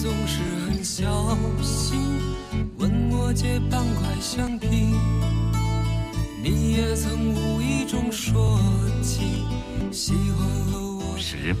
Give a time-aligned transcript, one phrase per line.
[0.00, 1.98] 总是很小心，
[2.78, 4.94] 问我借半块橡皮。
[6.40, 8.60] 你也曾无意中说
[9.02, 9.44] 起
[9.90, 11.18] 喜欢和我。
[11.18, 11.52] 十。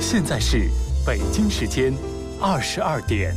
[0.00, 0.70] 现在是
[1.06, 1.92] 北京时间
[2.40, 3.36] 二十二点。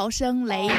[0.00, 0.70] 笑声雷雨。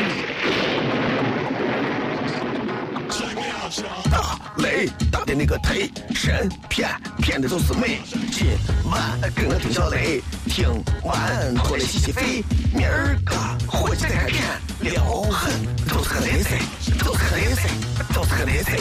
[4.10, 6.90] 大雷大的那个忒神骗
[7.20, 8.00] 骗的都是美。
[8.32, 8.48] 今
[8.90, 9.00] 晚
[9.36, 10.68] 跟我听小雷，听
[11.04, 12.44] 完过来洗洗肺。
[12.74, 13.36] 明儿个
[13.68, 14.42] 回去再开店，
[14.80, 15.54] 撩狠
[15.88, 16.58] 都是个雷菜，
[17.06, 17.70] 都是个雷菜，
[18.16, 18.80] 都是个雷菜。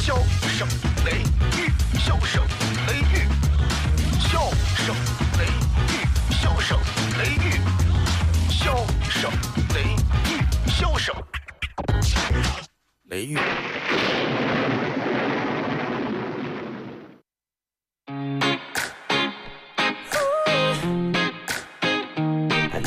[0.00, 0.16] 笑
[0.48, 0.66] 声
[1.04, 1.18] 雷
[1.60, 2.42] 雨，笑声
[2.86, 3.28] 雷雨，
[13.14, 13.18] I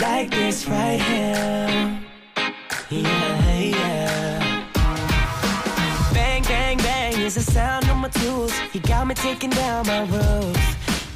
[0.01, 2.01] like this right here.
[2.89, 4.67] Yeah, yeah.
[6.11, 8.51] Bang, bang, bang is the sound of my tools.
[8.73, 10.57] You got me taking down my roof.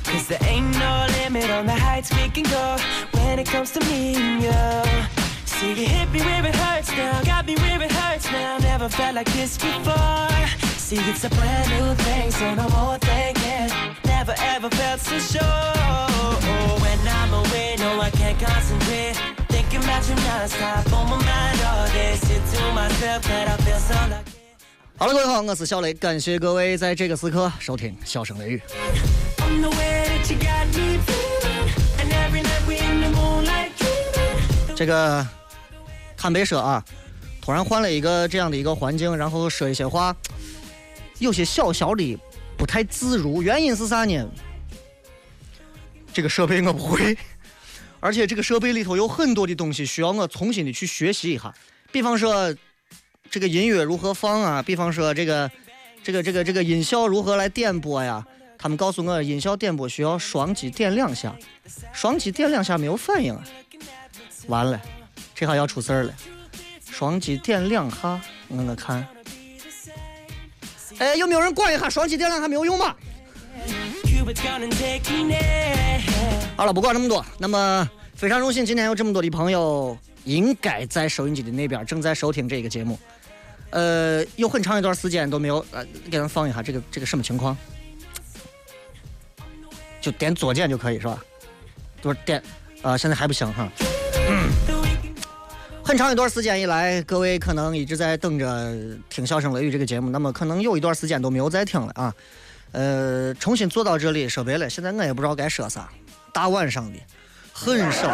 [0.04, 2.78] Cause there ain't no limit on the heights we can go
[3.14, 5.19] when it comes to me and you.
[5.60, 8.60] See, you hit me where it hurts now, got me where it hurts now.
[8.60, 10.30] Never felt like this before.
[10.78, 13.68] See, it's a brand new thing, so no more thinking.
[14.06, 15.44] Never ever felt so sure.
[16.80, 19.20] When I'm away, no, I can't concentrate.
[19.50, 22.16] Thinking about you nonstop on my mind all day.
[22.16, 24.32] Sit to myself that I feel so lucky.
[24.96, 28.62] 好了，各位好，我是小雷，感谢各位在这个时刻收听《笑声雷雨》。
[34.74, 35.28] 这个
[36.22, 36.84] 坦白说啊，
[37.42, 40.14] 突然换了一个这样的一个环境，然后说一些话，
[41.20, 42.20] 有些小小的
[42.58, 43.42] 不太自如。
[43.42, 44.30] 原因是啥呢？
[46.12, 47.18] 这个设备我不会，
[48.02, 51.56] 而且这个设备里头有很多的东西需要我重新的去学习一下。
[51.90, 52.54] 比方说，
[53.32, 54.62] 这个音乐如何放啊？
[54.62, 55.50] 比方说这个
[56.04, 58.28] 这个这个这个音效如何来点播呀？
[58.58, 61.34] 他们告诉我，音效点播需要双击点两下，
[61.94, 63.42] 双击点两下没有反应啊，
[64.48, 64.82] 完了。
[65.40, 66.14] 这下要出事儿了，
[66.92, 68.20] 双击点两下，
[68.50, 69.08] 我我看，
[70.98, 72.94] 哎，有没有人管一下双击点两下没有用吗？
[76.58, 83.00] 好了，不管这么多，那么非常荣幸今天有这么多的朋友，应该在收音机的那边正在收听这个节目。
[83.70, 87.56] 呃，有很长一段时间都没有，呃，给咱放一下这个这个什么情况？
[90.02, 91.24] 就点左键就可以是吧？
[92.02, 92.44] 就是点，
[92.82, 93.72] 啊、现在还不行哈。
[95.90, 98.46] 很长一段时间以来，各位可能一直在等着
[99.10, 102.14] 听《笑声雷雨》这个节目，那么可能有一段时间都没有再听了啊。
[102.74, 105.90] 呃，重新坐到这里说白了，现在我也不知道该说啥，
[106.32, 107.00] 大晚上的，
[107.52, 108.08] 很少。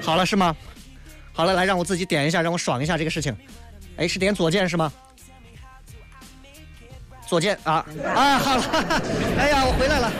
[0.00, 0.56] 好了是吗？
[1.34, 3.36] 好了，来让我自己点一下，让我爽一下这个事情。
[3.98, 4.90] 哎，是点左键是吗？
[7.26, 8.64] 左键啊啊，好了，
[9.36, 10.10] 哎呀，我回来了。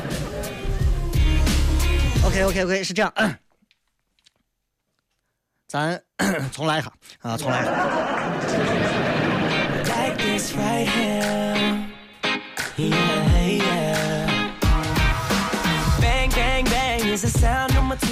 [2.27, 3.11] OK OK OK，是这样，
[5.73, 5.99] 咱
[6.53, 7.65] 重来一哈啊，重来。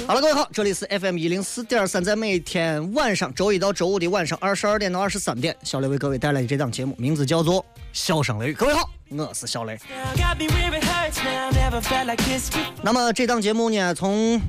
[0.07, 7.61] 好了，各位好，这里是 F M 一零四点三，在每天晚上周一到周五的晚上二十二点到二十三点，小雷为各位带来的这档节目，名字叫做
[7.93, 9.77] 《笑声雷》，各位好，我是小雷。
[12.81, 14.41] 那么这档节目呢，从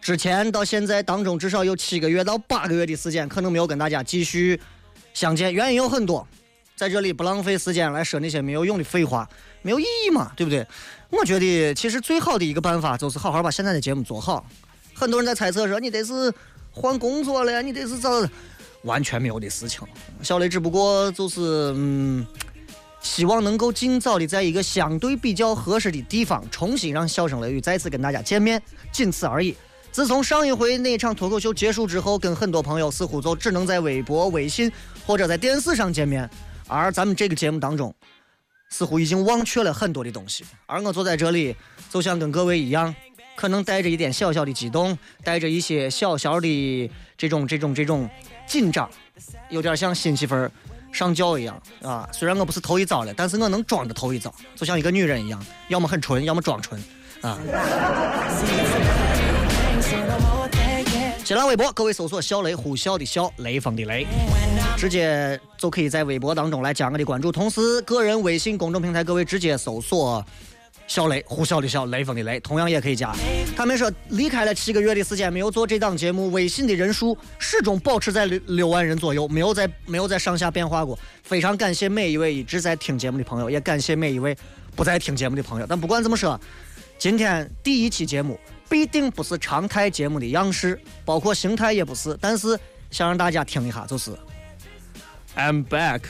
[0.00, 4.60] 之前到现在当中，至少有七个月到八个月的时间，可能没有跟大家继续
[5.12, 6.26] 相见，原因有很多，
[6.74, 9.28] 在这里不浪费时间来说那些没有用的废话，
[9.62, 10.66] 没有意义嘛，对不对？
[11.10, 14.46] 我觉得其实最好的一个办法就是好好把现在的节目做好。
[14.94, 16.32] 很多人在猜测说你得是
[16.70, 18.08] 换工作了，你得是咋，
[18.84, 19.80] 完全没有的事情。
[20.22, 22.26] 小雷只不过就是嗯。
[23.02, 28.62] 希望能够尽早的在一个相对比较合适的地方，重新让笑声雷雨再次跟大家见面，
[28.92, 29.56] 仅此而已。
[29.92, 34.70] 自从上一回那场脱口秀结束之后，跟很多朋友似乎就只能在微博、微信
[35.04, 36.28] 或者在电视上见面，
[36.68, 37.92] 而咱们这个节目当中，
[38.70, 40.44] 似乎已经忘却了很多的东西。
[40.66, 41.56] 而我坐在这里，
[41.90, 42.94] 就像跟各位一样，
[43.34, 48.08] 可能带着一点小小的激动，带着一些小小的这种这种这种
[48.46, 48.88] 紧张，
[49.48, 50.50] 有点像新媳妇儿
[50.92, 52.08] 上轿一样啊。
[52.12, 56.80] 虽然我不是头一遭了，但是我能装着头一遭，就像一个女人一样，要么很纯，要么装纯
[57.22, 57.36] 啊。
[61.30, 64.04] 新浪微博，各位搜索“小雷呼啸的啸，雷锋的雷”，
[64.76, 67.30] 直接就可以在微博当中来加我的关注。
[67.30, 70.26] 同时，个人微信公众平台，各位直接搜索
[70.88, 73.14] “小雷呼啸的啸，雷锋的雷”，同样也可以加。
[73.56, 80.98] 他们说，离开了七个月的时间，没有做这档节目，微信的人数始终保持在六六万人左右，没有在没有在上下变化过。
[81.22, 84.36] 非常感谢每一位一直在听节目的朋友，也感谢每一位
[84.74, 85.66] 不在听节目的朋友。
[85.68, 86.36] 但不管怎么说，
[86.98, 88.36] 今天第一期节目
[88.70, 92.58] 必定不是常态节目的样式，包括形态也不是，但是
[92.90, 94.12] 想让大家听一下，就是。
[95.36, 96.02] I'm back。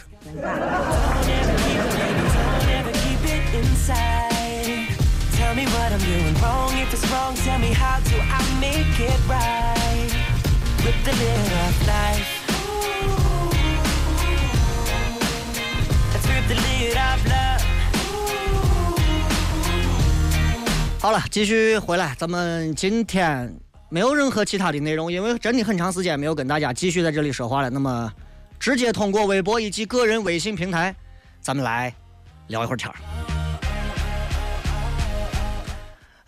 [21.02, 23.50] 好了，继续回来，咱们今天
[23.88, 27.70] 没有任何其他的内容，因为真的很长时间没有跟大家继续在这里说话了。
[27.70, 28.12] 那么，
[28.58, 30.94] 直接通过微博以及个人微信平台，
[31.40, 31.90] 咱们来
[32.48, 32.96] 聊一会儿天儿。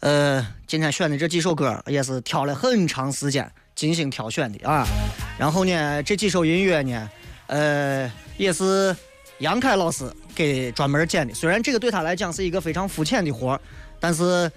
[0.01, 4.87] 呃，今天选的这几首歌也是挑了很长时间精心挑选的啊。
[5.39, 7.11] 然后呢，这几首音乐呢，
[7.49, 8.97] 呃，也是
[9.37, 11.35] 杨凯老师给专门剪的。
[11.35, 13.61] 虽然这个对他来讲是一个非常肤浅的活儿，
[14.03, 14.51] 但是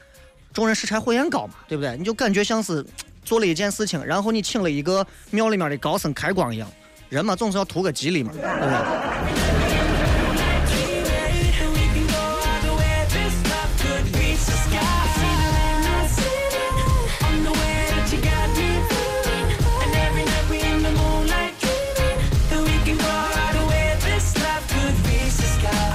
[0.51, 1.95] 众人拾柴火焰高嘛，对不对？
[1.95, 2.83] 你就感觉像是
[3.23, 6.67] 做了一件事情，然后你请了一个庙里面的高僧开光一样。
[7.09, 9.35] 人嘛，总是要图个吉利嘛，对不对.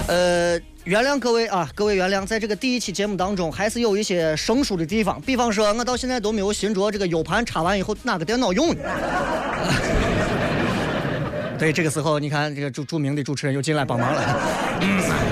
[0.07, 5.21] 呃，原谅各位啊，各位原谅，在这个第一期节目当中，还是有一些生疏的地方。
[5.21, 8.81] 比方说，我到现在都没有寻着这个 U 盘插完以后哪个电脑用的。
[11.59, 14.41] 对，这个时候你看，这个著著名的主持人又进来帮忙了。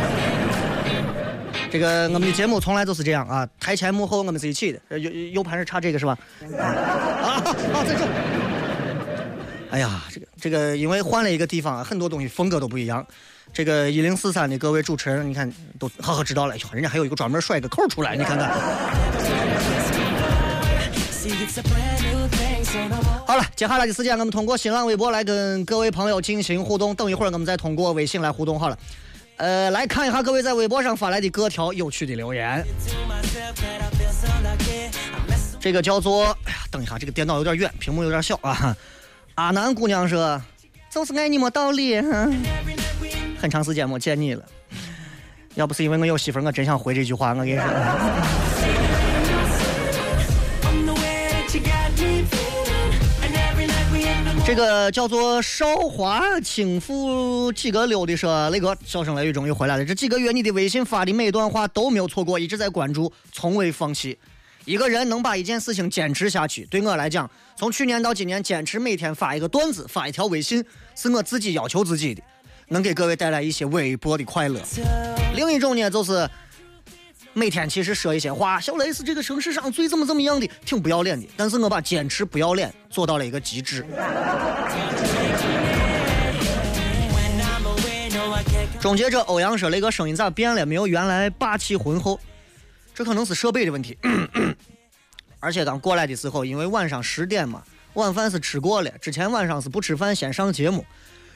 [1.71, 4.78] 这个我们的节目从来都是这样啊，台前幕后我们是一起的。
[4.99, 6.14] U U 盘是插这个是吧？
[6.61, 7.40] 啊
[7.73, 8.05] 啊，在这。
[9.71, 13.07] 哎呀，这个这个，因为换了一个地方，很多东西风格都不一样。
[13.52, 16.55] 这个一零四三的各位主持人，你看都好好知道了。
[16.55, 18.50] 哎呦，人家还有一个专门甩个扣出来，你看看。
[23.26, 26.95] 好了，接下来的时间，我们通过新浪微博来跟各位朋友进行互动。
[26.95, 28.59] 等一会儿我们再通过微信来互动。
[28.59, 28.78] 好了，
[29.37, 32.64] 呃，来看一下各位在微博上发来的各条有趣的留言。
[35.61, 38.76] 这个叫做，哎呀，等一下，这个电脑有点远，屏幕有点小啊。
[39.35, 40.40] 阿南姑娘说，
[40.90, 42.00] 就是爱你没道理。
[42.00, 42.35] 哼
[43.40, 44.45] 很长时间没见你了，
[45.54, 47.30] 要不是因为我有媳妇儿，我真想回这句话。
[47.30, 47.64] 我跟你说
[54.45, 59.85] 这个叫做韶华倾覆几个溜的说，雷哥，笑声雷雨终于回来了。
[59.85, 64.18] 这几个月你的微信发的每一段话都没有错过，一直在关注，从未放弃。
[64.64, 70.64] 一个人能把一件事情坚持下去，对我来讲，从去年到今年，坚持每天发一个段子，发一条微信，
[70.95, 72.23] 是我自己要求自己的，
[72.68, 74.60] 能给各位带来一些微薄的快乐。
[75.34, 76.28] 另一种呢，就是
[77.32, 81.26] 每天其实说一些话，小雷是这个城市上最怎么怎么样的，挺不要脸的。
[81.37, 83.84] 但是我把坚持不要脸做到了一个极致。
[88.80, 90.64] 终结者欧阳说：“雷哥声音咋变了？
[90.64, 92.18] 没有原来霸气浑厚，
[92.94, 93.98] 这可能是设备的问题。
[95.40, 97.62] 而且刚过来的时候，因为晚上十点嘛，
[97.94, 98.90] 晚饭是吃过了。
[99.00, 100.84] 之前晚上是不吃饭先上节目，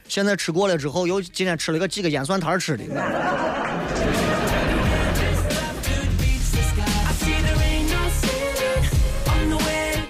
[0.09, 2.85] 现在吃过了之后，又今天吃了个几个腌蒜摊吃的。”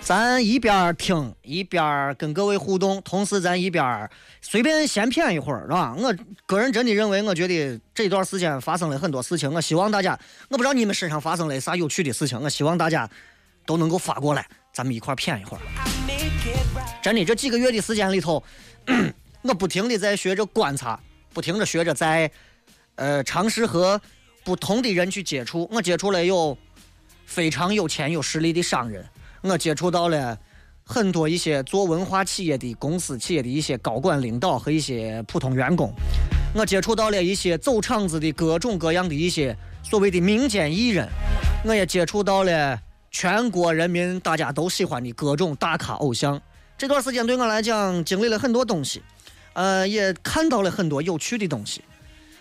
[0.04, 4.10] 咱一边听一边跟各位互动，同时咱一边
[4.42, 5.94] 随便闲谝一会儿，是吧？
[5.96, 10.18] 我个人真的认为，我觉得这段时间发生了很多事情，我希望大家，
[10.50, 13.08] 我不知道你们身上发生了啥有趣的事情，我希望大家
[13.64, 14.44] 都能够发过来，
[14.74, 15.60] 咱们一块儿谝一会儿。
[17.00, 18.42] 真的，这几个月的时间里头，
[19.42, 20.98] 我不停的在学着观察，
[21.32, 22.30] 不停的学着在
[22.94, 24.00] 呃尝试和
[24.44, 25.68] 不同的人去接触。
[25.72, 26.56] 我接触了有
[27.26, 29.04] 非常有钱有实力的商人。
[29.42, 30.38] 我接触到了
[30.84, 35.92] 很多一些做文化企业的公司企业的一些高管领导和一些普通员工，
[36.54, 41.08] 我接触到了一些走场子的各种各样的一些所谓的民间艺人，
[41.64, 42.80] 我也接触到了
[43.10, 46.40] 全国人民大家都喜欢的各种大咖偶像。
[46.78, 49.02] 这段时间对我来讲经历了很多东西，
[49.54, 51.82] 呃，也看到了很多有趣的东西。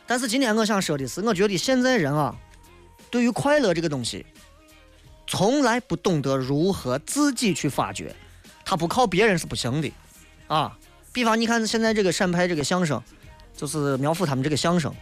[0.06, 2.36] 但是今天我想说的是，我觉得现在人啊，
[3.10, 4.26] 对于快乐这个东西。
[5.28, 8.14] 从来不懂得如何自己去发掘，
[8.66, 9.90] 他不靠别人是不行的，
[10.48, 10.78] 啊！
[11.14, 13.02] 比方你看现在这个陕派这个相声，
[13.56, 14.94] 就是苗阜他们这个相声，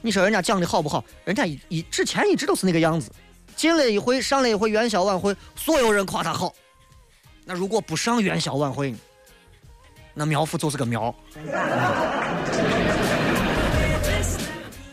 [0.00, 1.04] 你说人家讲的好不好？
[1.26, 3.10] 人家一一之前一直都是那个样子，
[3.54, 6.54] 进了一回上了一回元宵晚会，所有人夸他好。
[7.44, 8.94] 那如果不上元宵晚会，
[10.14, 11.14] 那苗阜就是个苗。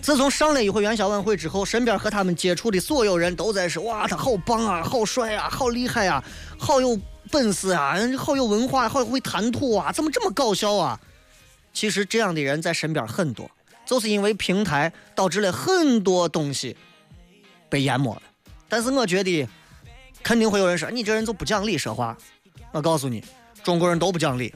[0.02, 6.24] 自从上了一回元宵晚会之后，身边和他们接触的所有人都在说：“哇，他好棒啊，好帅啊，好厉害啊，
[6.58, 7.00] 好有
[7.30, 11.00] 本事啊，好有文化，好会谈吐啊，怎么这么搞笑啊？”
[11.72, 13.50] 其实这样的人在身边很多，
[13.86, 16.76] 就是因为平台导致了很多东西
[17.70, 18.22] 被淹没了。
[18.68, 19.48] 但是我觉得，
[20.24, 22.18] 肯定会有人说：“你这人就不讲理说话。”
[22.74, 23.24] 我告诉你，
[23.64, 24.54] 中国人都不讲理。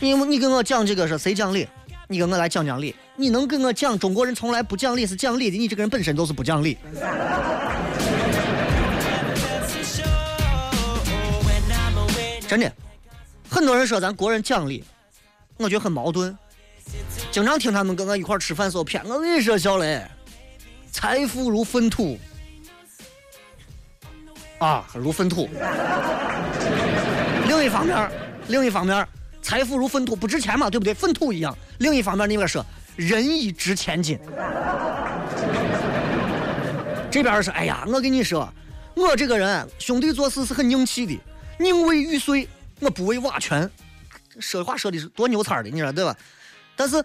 [0.00, 1.68] 你你跟我讲这个是谁讲理？
[2.08, 2.94] 你跟我来讲讲理。
[3.16, 5.58] 你能跟我讲中国人从来不讲理是讲理的？
[5.58, 6.78] 你这个人本身就是不讲理。
[12.48, 12.72] 真的，
[13.48, 14.82] 很多人说咱国人讲理，
[15.58, 16.36] 我觉得很矛盾。
[17.30, 20.02] 经常听他们跟我一块吃饭时候骗我，跟你说小雷，
[20.90, 22.18] 财富如粪土
[24.58, 25.48] 啊，如粪土。
[27.46, 28.10] 另一方面，
[28.48, 29.06] 另一方面。
[29.40, 30.92] 财富如粪土，不值钱嘛，对不对？
[30.92, 31.56] 粪土一样。
[31.78, 32.64] 另一方面，那边说
[32.96, 34.18] 人以值千金。
[37.10, 38.52] 这边是，哎呀，我跟你说，
[38.94, 41.18] 我这个人兄弟做事是很硬气的，
[41.58, 42.46] 宁为玉碎，
[42.80, 43.70] 我不为瓦全。
[44.38, 46.14] 说话说的是多牛叉的，你说对吧？
[46.76, 47.02] 但是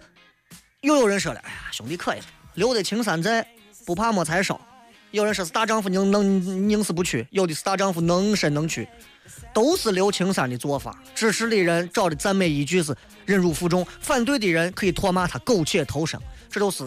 [0.82, 2.18] 又有人说了，哎呀，兄弟可以，
[2.54, 3.46] 留得青山在，
[3.86, 4.60] 不怕没柴烧。
[5.14, 8.88] 有人说是大丈夫宁能宁死不屈，有的是大丈夫能伸能屈。
[9.52, 12.92] 都是刘青山的做法，支持的人找的赞美依据是
[13.24, 16.84] 忍辱负重，反对的人可以唾骂他苟且偷生，这都是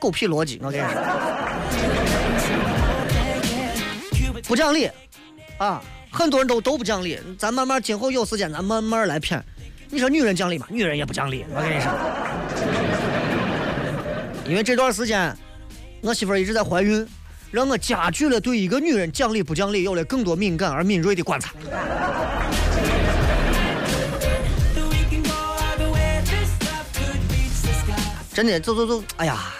[0.00, 0.58] 狗屁逻辑。
[0.60, 0.84] 我跟你
[4.24, 4.90] 说，不讲理
[5.58, 5.80] 啊！
[6.10, 7.16] 很多人都都不讲理。
[7.38, 9.40] 咱慢慢今后有时间，咱慢慢来谝。
[9.88, 10.66] 你说女人讲理吗？
[10.68, 11.44] 女人也不讲理。
[11.54, 11.92] 我跟你说，
[14.50, 15.32] 因为这段时间
[16.00, 17.06] 我媳妇一直在怀孕。
[17.52, 21.52] 让我加剧了对一个女人讲理不讲理有了更多敏感而敏锐的观察。
[28.32, 29.52] 真的，走走走，哎呀，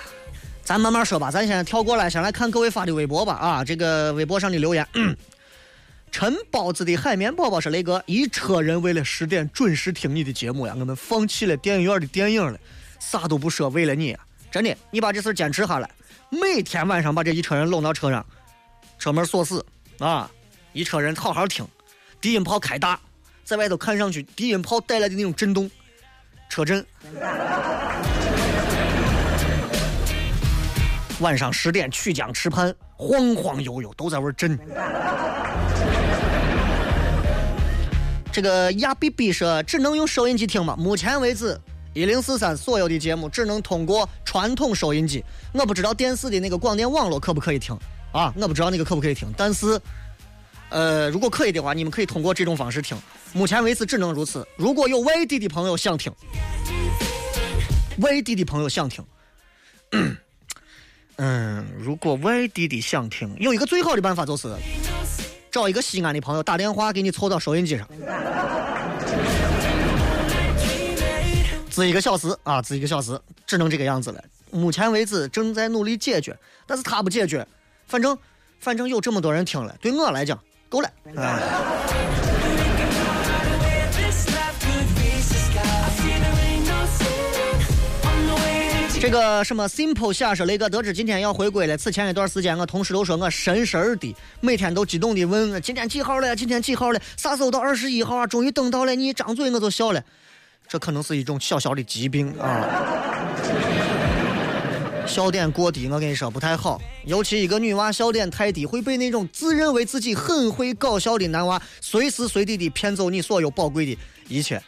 [0.65, 3.35] 咱慢慢说吧，咱先跳过来，先来看各位发的微博吧。
[3.35, 4.89] 啊，这个微博上的留言，
[6.11, 12.59] 陈包子的海绵宝宝是雷哥，一车人为了十点准时听你的节目呀，我们放弃了电影院的电影了，
[12.99, 14.17] 啥都不说，为了你，
[14.51, 15.91] 真的，你把这事坚持下来。
[16.33, 18.25] 每天晚上把这一车人拢到车上，
[18.99, 19.63] 车门锁死
[19.99, 20.31] 啊！
[20.73, 21.69] 一车人好好听，
[22.23, 22.99] 低音炮开大，
[23.45, 25.71] 在外头看上去低音炮带来的那种震动，
[26.49, 26.83] 车震。
[31.21, 34.59] 晚上十点曲江池畔，晃晃悠悠都在玩震。
[38.33, 40.75] 这个亚比比说只能用收音机听吗？
[40.79, 41.61] 目前为止。
[41.95, 45.23] 一零四三所有的节目只能通过传统收音机，
[45.53, 47.77] 我不知道电视的那个广电网络可不可以听
[48.13, 48.33] 啊？
[48.37, 49.79] 我不知道那个可不可以听，但是，
[50.71, 52.97] 呃，如果可以的话，你们可以通过这种方式听。
[53.35, 54.47] 目前为止只能如此。
[54.57, 56.13] 如果有外地的朋友想听，
[57.99, 59.05] 外地的朋友想听，
[61.17, 64.49] 嗯，如果外地的想听，有一个最好的办法就是
[65.51, 67.87] 找一个西安的朋友打电话给你凑到收音机上，
[71.73, 74.23] 值一个小时啊，值一个小时，只能这个样子了。
[74.51, 77.47] 目前为止正在努力解决，但是他不解决，
[77.87, 78.17] 反正
[78.61, 80.39] 反正有这么多人听了，对我来讲
[80.69, 80.91] 够了。
[89.01, 91.77] 这个什么 simple 下说雷哥得知今天要回归了。
[91.77, 96.37] 此前一段时间，我同事都说我神神的，每天都激动的问今天几号了？
[96.37, 97.01] 今天几号了？
[97.17, 98.27] 啥时候到二十一号啊？
[98.27, 98.95] 终于等到了！
[98.95, 100.05] 你一张嘴我就笑了，
[100.73, 102.67] 这可能是一种小小的疾病啊。
[105.07, 113.99] 笑点过低，我跟你说不太好，尤其一个女娃笑点太低，会被那种自认为自己很会搞笑的男娃随时随地的骗走你所有宝贵的
[114.29, 114.63] 一切。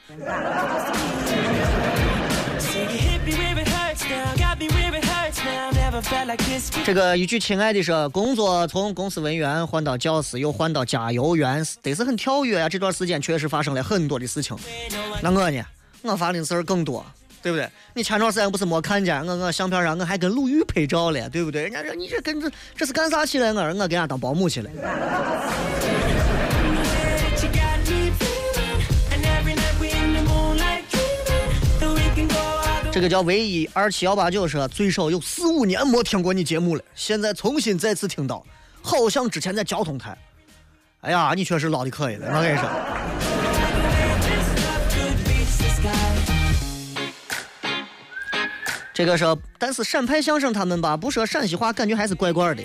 [6.84, 12.68] 这个一句亲爱的说，工作从公司文员换到教师，又换到加油员，得是很跳跃啊！
[12.68, 14.54] 这段时间确实发生了很多的事情。
[15.23, 15.64] 那我呢？
[16.04, 17.04] 我发的事儿更多，
[17.42, 17.66] 对不对？
[17.94, 19.34] 你前段时间不是没看见我？
[19.37, 21.62] 我相片上我还跟鲁豫拍照了，对不对？
[21.62, 23.54] 人家说你这跟这这是干啥去了？
[23.54, 24.70] 我我给人家当保姆去了。
[32.92, 38.44] 这个叫唯一二七幺八九说最少有四五年没听过你节目了，现在重新再次听到，
[38.82, 40.16] 好像之前在交通台。
[41.00, 43.33] 哎呀，你确实老的可以了，我跟你说。
[48.94, 52.62] 这个说，但是陕派相声他们吧，不说陕西话，感觉还是怪怪的。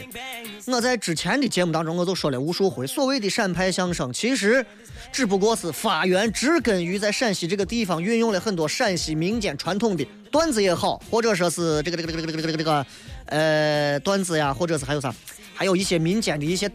[0.68, 4.66] 我在之前的节目当中，我就说了无数回，所谓的陕派相声，其实。
[5.12, 12.86] 只不过是发源植根于在陕西这个地方，运用了很多陕西民间传统的段子也好，或者说是这个这个这个这个这个这个
[13.26, 15.12] 呃段子呀，或者是还有啥，
[15.56, 16.70] 还有一些民间的一些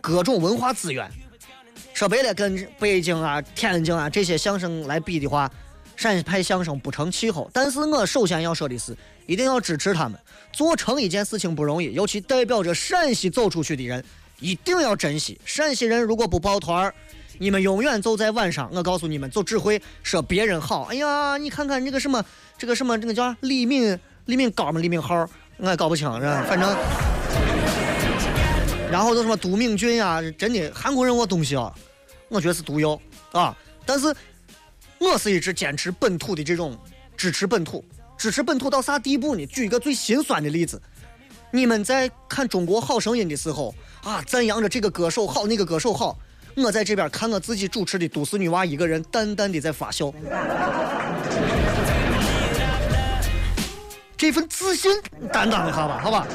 [0.00, 1.10] 各种文化资源。
[1.92, 5.50] 说白了，跟北京啊、天津啊这些相声来比的话，
[5.96, 7.50] 陕西派相声不成气候。
[7.52, 10.18] 但是我首先要说的是，一定要支持他们，
[10.52, 14.04] 做成一件事情不容易，尤其代表着陕西走出去的人，
[14.38, 15.40] 一定要珍惜。
[15.44, 16.94] 陕西人如果不抱团儿。
[17.38, 20.84] 你们永远走在晚上，我告诉你们，就只会说别人好。
[20.84, 22.24] 哎呀，你看看这个什么，
[22.56, 24.80] 这个什么，这个叫李敏，李敏高吗？
[24.80, 25.28] 李敏号，
[25.58, 26.46] 我也搞不清，是吧？
[26.48, 26.74] 反正，
[28.90, 31.70] 然后都什么都敏俊呀，真的韩国人我东西啊，
[32.30, 32.98] 我觉得是毒药
[33.32, 33.54] 啊。
[33.84, 34.06] 但是，
[35.06, 36.76] 我是一直坚持本土的这种
[37.16, 37.84] 支持本土，
[38.18, 39.46] 支持本土到啥地步呢？
[39.46, 40.82] 举一个最心酸的例子，
[41.52, 46.18] 你们在看《中国好声音》的时候啊，赞扬着这个歌手好，那个歌手好。
[46.56, 50.12] 我在这边看我自己主持的《都市女娃》，一个人淡淡的在发笑，
[54.16, 54.90] 这份自信
[55.32, 56.26] 担当一下吧，好吧。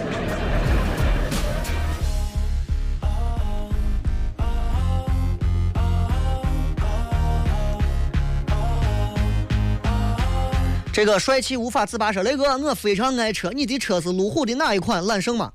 [10.94, 15.06] 这个帅气无法自拔说：“雷哥，我非常爱车，你的车是路虎的哪一款？
[15.06, 15.52] 揽胜吗？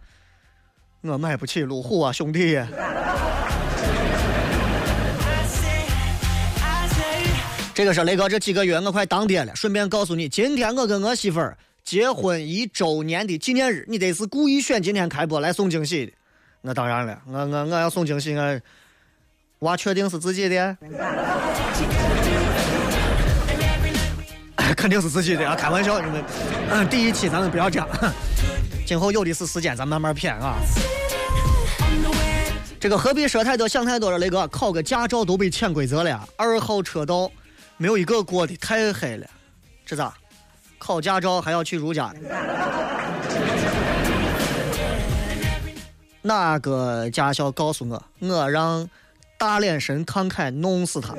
[1.02, 2.58] 我买不起路虎啊，兄弟。”
[7.74, 9.54] 这个是雷哥，这几个月我快当爹了。
[9.54, 16.12] 顺便告诉你，今天我跟我媳妇儿结婚一周年的纪念日，你得是故意选今天开播来送惊喜的。
[16.62, 18.58] 那当然了，我我我要送惊喜，我
[19.58, 20.74] 娃确定是自己的，
[24.76, 25.56] 肯定是自己的啊！
[25.56, 26.22] 开玩笑，你们，
[26.70, 27.88] 嗯，第一期咱们不要这样，
[28.86, 30.56] 今后有的是时间，咱慢慢骗啊。
[32.78, 37.30] 这个何必说太多想太多了，雷哥，考个驾照都被潜规则了，二号车道。
[37.78, 39.26] 没有一个过的太黑了，
[39.84, 40.14] 这咋？
[40.78, 42.14] 考驾照还要去如家？
[46.22, 48.88] 哪个驾校告诉我，我让
[49.38, 51.14] 大脸神康凯弄死他？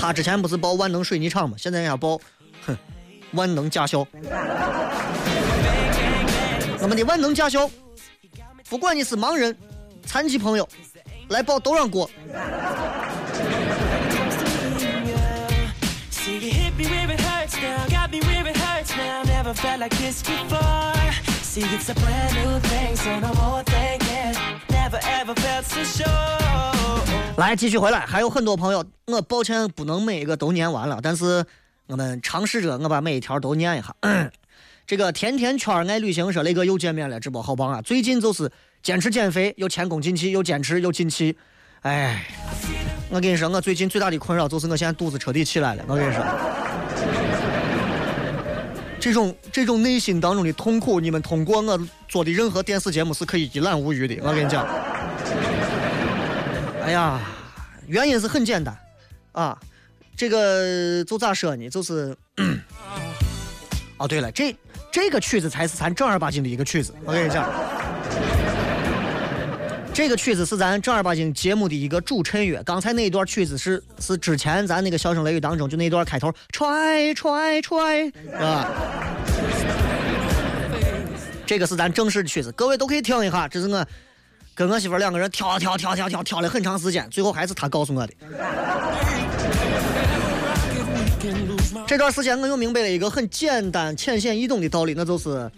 [0.00, 1.54] 他之前不是报万能水泥厂吗？
[1.58, 2.18] 现在人家报，
[2.64, 2.74] 哼，
[3.32, 4.06] 万能驾校。
[6.80, 7.70] 我们的万能驾校，
[8.70, 9.54] 不管你是盲人、
[10.06, 10.66] 残疾朋友，
[11.28, 12.10] 来报都让过。
[24.90, 26.04] Foreverbettershow
[27.36, 31.44] 来，继续回来，还有很多朋友，我抱歉不能每一个都念完了，但是
[31.86, 33.94] 我们尝试着，我把每一条都念一下。
[34.86, 37.80] 这个甜甜圈爱旅行说雷哥又见面了，直播好棒啊！
[37.80, 38.50] 最近就是
[38.82, 41.36] 坚持减肥，又前功尽弃，又坚持又进气。
[41.82, 42.26] 哎，
[43.08, 45.84] 我跟你说，我最近最大的困扰就是我现在肚子彻底起来了。
[45.86, 46.22] 我跟你说。
[49.00, 54.18] 这种这种内心当中的痛苦，你们通过我做的任何电视节目是可以一览无余的。
[54.22, 54.64] 我跟你讲，
[56.84, 57.18] 哎呀，
[57.86, 58.76] 原因是很简单
[59.32, 59.58] 啊，
[60.14, 61.70] 这个就咋说呢？
[61.70, 62.14] 就是，
[63.96, 64.54] 哦对了，这
[64.92, 66.94] 这个曲子才是咱正儿八经的一个曲子。
[67.04, 67.50] 我跟你讲。
[70.00, 72.62] 这个曲子是咱正儿八经节目的一个主衬乐。
[72.62, 78.66] 刚才那一段曲子是是之前咱那个笑声雷雨当中就那段开头，踹踹踹，是吧？
[81.44, 83.46] 这个是咱正式的曲子，各位都可以听一下。
[83.46, 83.86] 这是我
[84.54, 88.14] 跟我媳妇两个人跳跳跳跳跳跳了很长时间，最后还是她告诉我的。
[91.86, 95.50] 这段时间我又明白了一个很简单、浅显易懂的道理，那就是。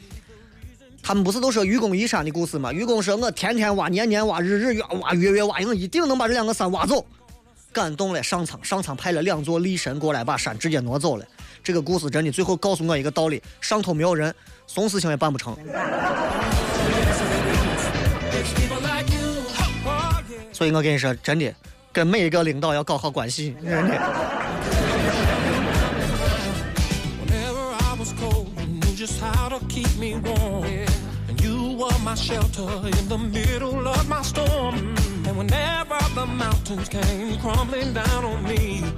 [1.02, 2.72] 他们不是都说愚公移山的故事吗？
[2.72, 7.04] 愚公说：“我天天挖，年年挖，日日挖，月月挖，我一定能把这两个山挖走。”
[7.72, 11.26] 感动了上苍，上苍派了两座力神过来，把山直接挪走了。
[11.64, 14.32] 这个故事真的最后告诉我一个道理：上头没有人，
[14.66, 15.56] 什么事情也办不成。
[20.52, 21.52] 所以我跟你说，真的，
[21.92, 24.00] 跟每一个领导要搞好关系，真的。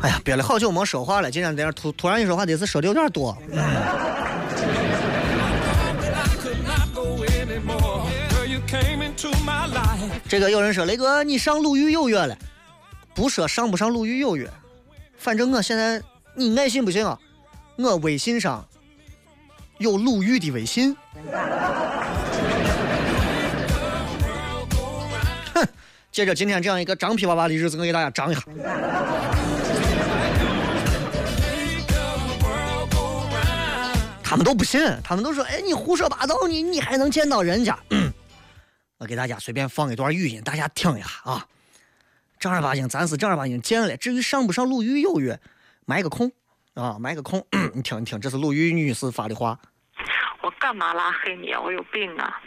[0.01, 3.37] 哎呀，憋了好久没说话了，今天在这突突然一说话，得是说的有点多。
[10.27, 12.37] 这个有人说雷哥，你上鲁豫有约了？
[13.15, 14.51] 不说上不上鲁豫有约，
[15.19, 16.03] 反正我现在
[16.35, 17.19] 你爱信不信啊？
[17.77, 18.67] 我微信上
[19.79, 20.97] 有鲁豫的微信。
[26.15, 28.41] 借着今天这样一个张皮娃娃的日子，我给大家张一下。
[34.23, 37.77] 他们都不信，他们都说：“哎，你胡说八道，你你还能见到人家？”
[38.99, 41.45] 我给大家随便放一段语音，大家听一下啊。
[42.39, 43.97] 正儿八经，咱是正儿八经见了。
[43.97, 45.37] 至于上不上鲁豫有约，
[45.85, 46.31] 埋个空
[46.75, 47.45] 啊，埋个空。
[47.75, 49.59] 你听一听，这是鲁豫女士发的话。
[50.43, 51.61] 我干嘛拉黑你啊？
[51.61, 52.41] 我有病啊！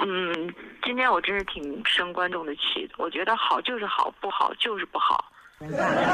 [0.00, 2.94] 嗯，今天我真是挺生观众的气的。
[2.96, 5.24] 我觉得好就是好，不好就是不好，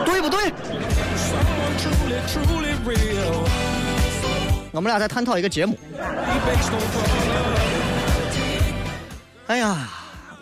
[0.04, 0.52] 对不对？
[4.72, 5.78] 我们俩在探讨一个节目。
[9.46, 9.88] 哎呀，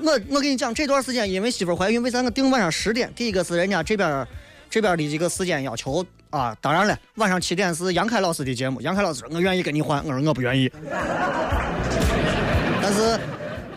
[0.00, 3.12] 我我跟你讲，这段时间因为媳妇怀孕，为啥我定晚上十点？
[3.14, 4.26] 第一个是人家这边
[4.68, 6.56] 这边的一个时间要求啊。
[6.60, 8.80] 当然了，晚上七点是杨凯老师的节目。
[8.80, 10.04] 杨凯老师，我愿意跟你换。
[10.04, 10.68] 我说我不愿意。
[12.96, 13.20] 但是，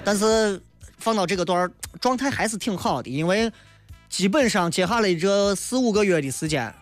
[0.06, 0.62] 但是
[0.98, 3.52] 放到这个段儿，状态还是挺好的，因为
[4.08, 6.74] 基本上接下来这四五个月的时间，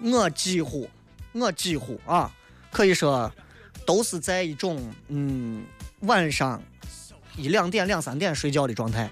[0.00, 0.88] 我几乎，
[1.32, 2.32] 我几乎啊，
[2.70, 3.30] 可以说
[3.84, 5.62] 都是在一种嗯
[6.00, 6.62] 晚上
[7.36, 9.10] 一两点、两三点睡觉的状态，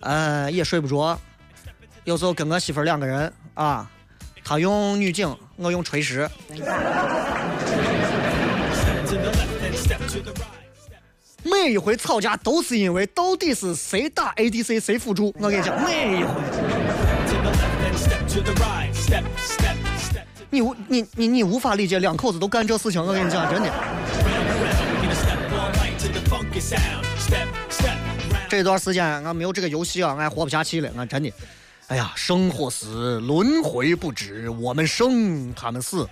[0.00, 1.18] 呃，也睡不着，
[2.04, 3.90] 有时候跟我媳妇两个人啊，
[4.44, 6.28] 她用女警，我用锤石。
[11.48, 16.30] 每一回吵架都是因为到底是谁打 ADC 谁辅助，我跟你讲，每一回。
[20.50, 23.72] 你无你你你无法理解两口子都干这事情，我跟你讲，真的。
[28.48, 31.32] 这段时间俺没有这个游戏啊，俺活不下去了，俺真的。
[31.86, 36.08] 哎呀，生活是轮回不止，我们生，他们死。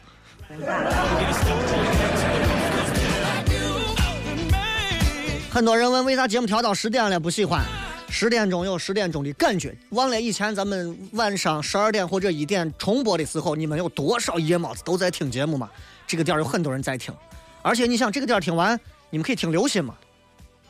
[5.54, 7.62] 很多人问为啥节目调到十点了不喜欢？
[8.08, 9.72] 十点钟有十点钟的感觉。
[9.90, 15.70] 忘了以前咱们晚上十二点或者一点重播的时候，你们有多少夜猫子都在听节目嘛？
[16.08, 17.14] 这个点有很多人在听，
[17.62, 18.76] 而且你想这个点听完，
[19.10, 19.94] 你们可以听流星嘛？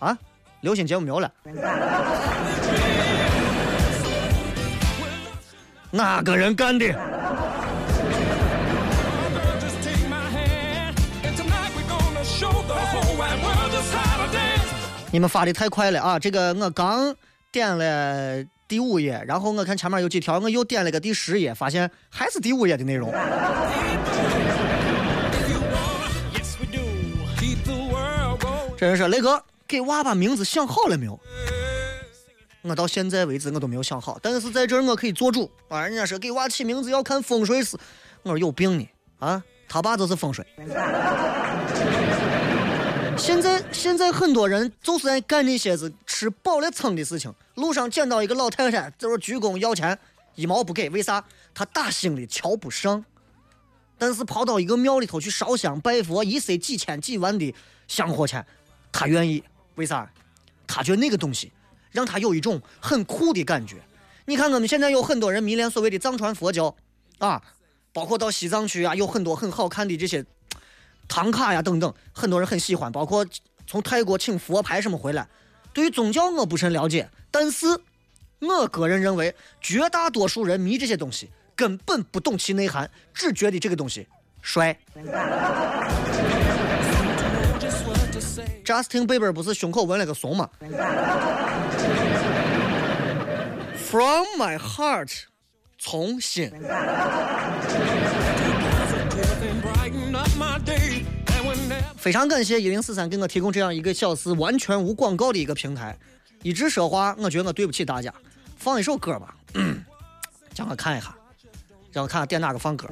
[0.01, 0.18] 啊，
[0.61, 1.33] 流星节目没有了。
[5.90, 6.94] 哪个人干的？
[15.14, 16.18] 你们发的太快了啊！
[16.18, 17.14] 这个我刚
[17.53, 23.12] 点了第五页，然后我看前面有几条，我又点了个第十页，发现还是第五页的内容。
[28.77, 31.16] 这人说：“雷哥，给娃把名字想好了没有？”
[32.62, 35.83] 我到现在为止我都没有想好，但是在这儿我可以做主啊！
[35.83, 37.77] 人家说给娃起名字要看风水师，
[38.24, 38.88] 我说有病呢
[39.20, 39.40] 啊！
[39.68, 40.44] 他爸就是风水。
[43.16, 47.33] 现在现在很多人就是在干那些子吃饱了撑的事情。
[47.55, 49.98] 路上捡到一个老太太，就是鞠躬要钱，
[50.35, 51.24] 一毛不给，为啥？
[51.55, 53.05] 他打心里瞧不上。
[53.96, 57.55] 但是跑到一个庙里头去烧香拜佛，一塞几千几万的
[57.87, 58.44] 香火钱，
[58.92, 59.42] 他愿意。
[59.77, 60.11] 为啥？
[60.66, 61.53] 他觉得那个东西
[61.92, 63.77] 让他有一种很酷的感觉。
[64.27, 66.74] 你看，我们现在有很多人迷恋所谓的藏传佛教
[67.18, 67.40] 啊，
[67.92, 70.24] 包括到西藏去啊，有很多很好看的这些
[71.09, 72.90] 唐卡呀等等，很多人很喜欢。
[72.90, 73.27] 包括
[73.67, 75.27] 从泰国请佛牌什么回来，
[75.73, 77.67] 对于宗教我不甚了解，但是
[78.40, 84.07] 我个人认为，绝大多数人迷这些东西根本不懂其内涵，只觉得这个东西
[84.43, 84.79] 帅。
[88.64, 90.49] Justin Bieber 不是胸口纹了个怂吗
[93.77, 95.25] ？From my heart，
[95.79, 96.51] 从心。
[102.05, 105.97] 非常感谢一零四三给我提供这样一个小时完全无广告的一个平台。
[106.43, 108.12] 一直说话，我觉得我对不起大家。
[108.59, 109.35] 放一首歌吧，
[110.55, 111.17] 让我看一下，
[111.90, 112.87] 让我看看点哪个放歌。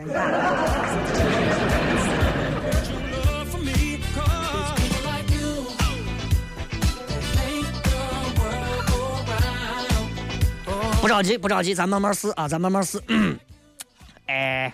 [11.02, 12.98] 不着急，不着急，咱慢慢试啊，咱慢慢试。
[14.24, 14.72] 哎，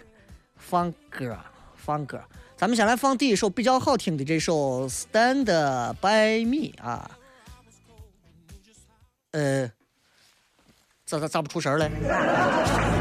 [0.56, 1.36] 放歌，
[1.74, 2.22] 放歌，
[2.58, 5.44] 咱们先来放第一首比较好听的这首《Stand
[6.00, 7.08] by Me》啊。
[9.30, 9.70] 呃，
[11.06, 11.88] 咋咋咋不出声嘞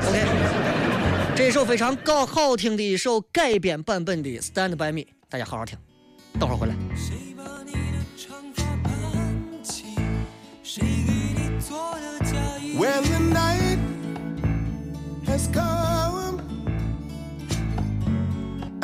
[0.08, 5.76] ？OK，这首非常高好听的一首改编版本的《Stand by Me》，大家好好听，
[6.39, 6.76] 等会儿回来。
[12.78, 13.80] When the night
[15.26, 15.96] has come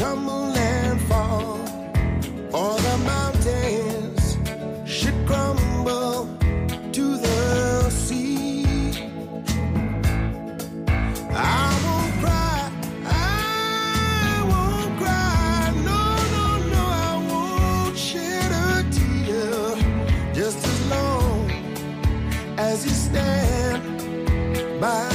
[0.00, 1.60] tumble and fall,
[2.54, 4.38] or the mountains
[4.86, 6.26] should crumble
[6.90, 8.64] to the sea.
[11.36, 12.72] I won't cry,
[13.04, 16.02] I won't cry, no,
[16.34, 19.76] no, no, I won't shed a tear,
[20.32, 21.50] just as long
[22.56, 23.82] as you stand
[24.80, 25.09] by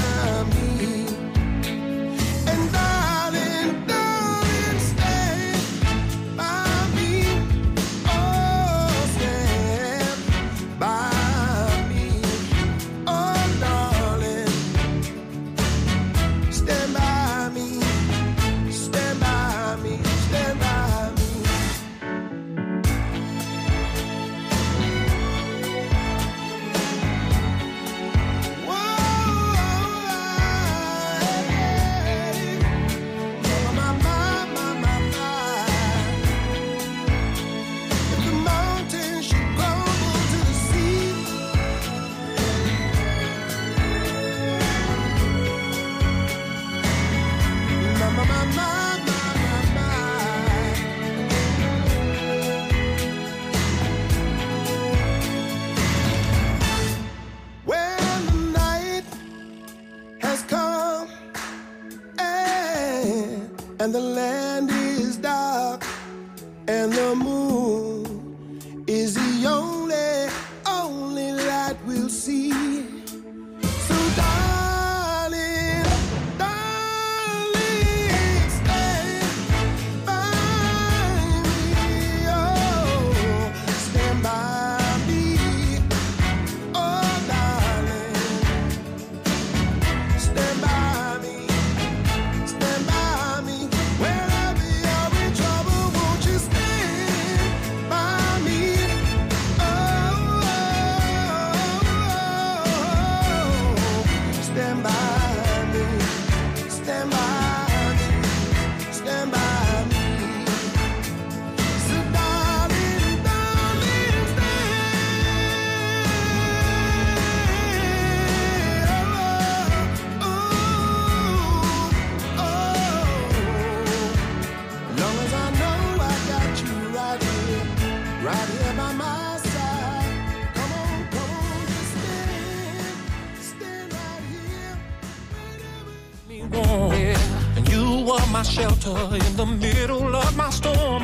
[138.55, 141.03] shelter in the middle of my storm.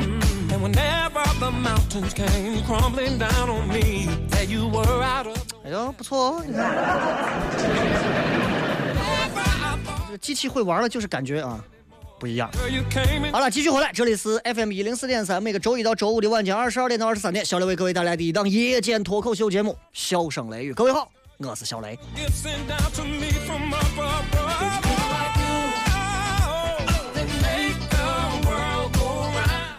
[0.50, 6.74] And whenever the mountains came crumbling down on me, there you were out of 哎呦，不错哦，你看，
[10.06, 11.62] 这个机器会玩了就是感觉啊
[12.18, 12.50] 不一样。
[13.30, 20.72] 好了，继续回来，这里是 FM 一零四点三，每个周一到周五的晚间二十二点到二十三点，小雷为各位带来的一档夜间脱口秀节目《笑声雷雨》。
[20.74, 21.06] 各位好，
[21.38, 21.98] 我是小雷。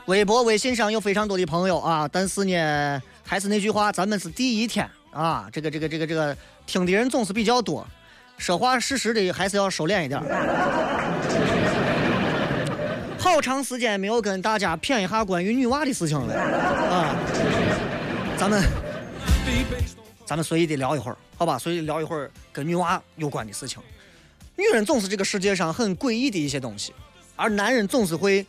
[0.08, 6.36] 微博、微信上有非常多的朋友啊，但是呢，还是那句话，咱们是第一天啊，这个这个这个这个
[6.66, 7.88] 听的人总是比较多，
[8.38, 10.22] 说话适时的还是要收敛一点。
[13.18, 17.16] 好长时间没有跟大家谝一下关于女娃的事情了啊，
[18.38, 18.62] 咱们
[20.26, 21.58] 咱们随意的聊一会儿，好吧？
[21.58, 23.82] 随意聊一会儿跟女娃有关的事情。
[24.58, 26.94] 女人总是这个世界上很诡异的一些东西，
[27.38, 28.46] 而男人总是会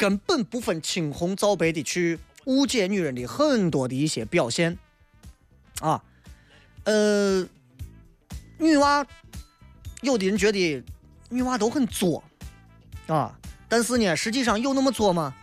[0.00, 4.78] 根本不分青红皂白的去误解女人的很多的一些表现，
[5.82, 6.02] 啊，
[6.84, 7.46] 呃，
[8.56, 9.06] 女娃，
[10.00, 10.82] 有的人觉得
[11.28, 12.24] 女娃都很作，
[13.08, 15.34] 啊，但是呢，实际上有那么作吗？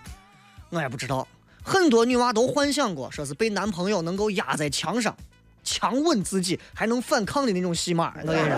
[0.72, 1.28] 我也不知道。
[1.62, 5.16] 很多女娃都幻想过，说是被男朋友能够压在墙上，
[5.64, 8.16] 强吻自己，还能反抗的那种戏码。
[8.24, 8.50] 我跟你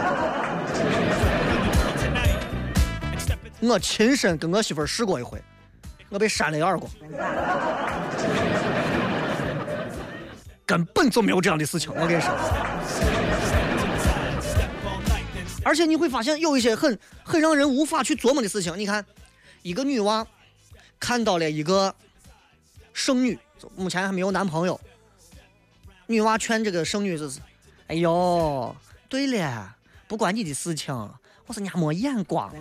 [3.60, 5.44] 说，我亲身跟我媳妇试过一回。
[6.10, 6.92] 我被扇了一耳光，
[10.66, 11.92] 根本就没有这样的事情。
[11.96, 12.32] 我跟你说，
[15.64, 18.78] 而且你会发现有一些很很让人无法去琢磨的事情。
[18.78, 19.06] 你看，
[19.62, 20.26] 一个女娃
[21.00, 21.94] 看到了一个
[22.92, 23.38] 剩女，
[23.76, 24.80] 目前还没有男朋友，
[26.08, 27.40] 女娃劝这个剩女就是
[27.88, 28.76] ：“哎呦，
[29.08, 29.76] 对了，
[30.08, 30.94] 不关你的事情，
[31.46, 32.52] 我说你还没眼光。”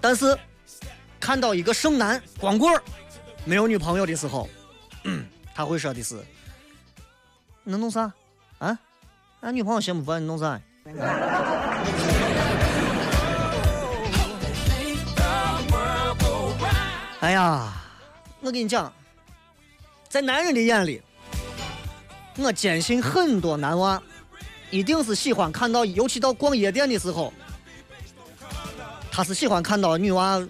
[0.00, 0.36] 但是
[1.18, 2.82] 看到一个剩男光棍儿
[3.44, 4.48] 没有女朋友的时候，
[5.04, 6.20] 嗯， 他会说的是
[7.64, 8.12] ：“能弄啥？
[8.58, 8.78] 啊？
[9.40, 10.60] 俺女朋友嫌不烦，你弄啥？”
[17.20, 17.72] 哎呀，
[18.40, 18.92] 我跟你讲，
[20.08, 21.02] 在男人的眼里，
[22.36, 24.00] 我坚信很多男娃
[24.70, 27.32] 一定是喜欢看到，尤其到逛夜店的时候。
[29.18, 30.40] 他是喜欢看到女娃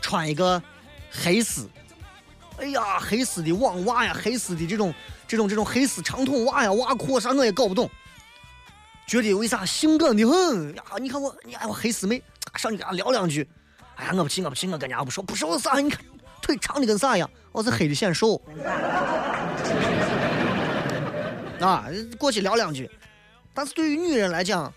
[0.00, 0.62] 穿一个
[1.10, 1.68] 黑丝，
[2.56, 4.94] 哎呀，黑丝的网袜呀，黑丝的这种
[5.26, 7.90] 这种这种黑丝长筒袜呀，袜裤啥我也搞不懂，
[9.08, 10.84] 觉得为啥性感的很呀？
[11.00, 12.22] 你看我，你看我黑丝妹，
[12.54, 13.44] 上去跟她聊两句，
[13.96, 15.76] 哎呀，我不信，我不信，我跟人家不说，不说啥？
[15.80, 16.00] 你看
[16.40, 17.28] 腿长的跟啥一样？
[17.50, 18.40] 我是黑的显瘦。
[21.60, 21.86] 啊，
[22.20, 22.88] 过去聊两句，
[23.52, 24.72] 但是对于女人来讲，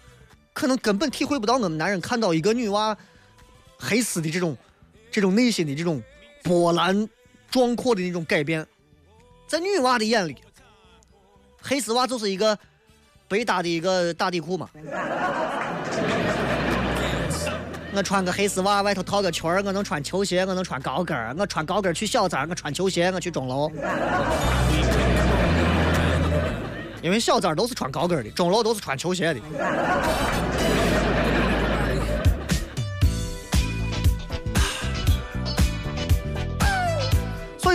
[0.52, 2.98] 可能根本体会不到我们男人看到一个女娃。
[3.80, 4.56] 黑丝的这种、
[5.10, 6.04] 这种内心的这种
[6.44, 7.08] 波澜
[7.50, 8.68] 壮阔的那种改变，
[9.48, 10.36] 在女娃的眼里，
[11.62, 12.58] 黑丝袜就是一个
[13.28, 14.70] 白搭的一个打底裤嘛。
[17.92, 23.72] 我穿个黑丝袜，外头套个裙儿，我能穿球鞋，我能穿高跟儿，我穿高跟儿去小寨，我穿球鞋我去钟楼。
[27.02, 29.40] 因为小寨都是穿高跟儿的，钟楼都是穿球鞋的。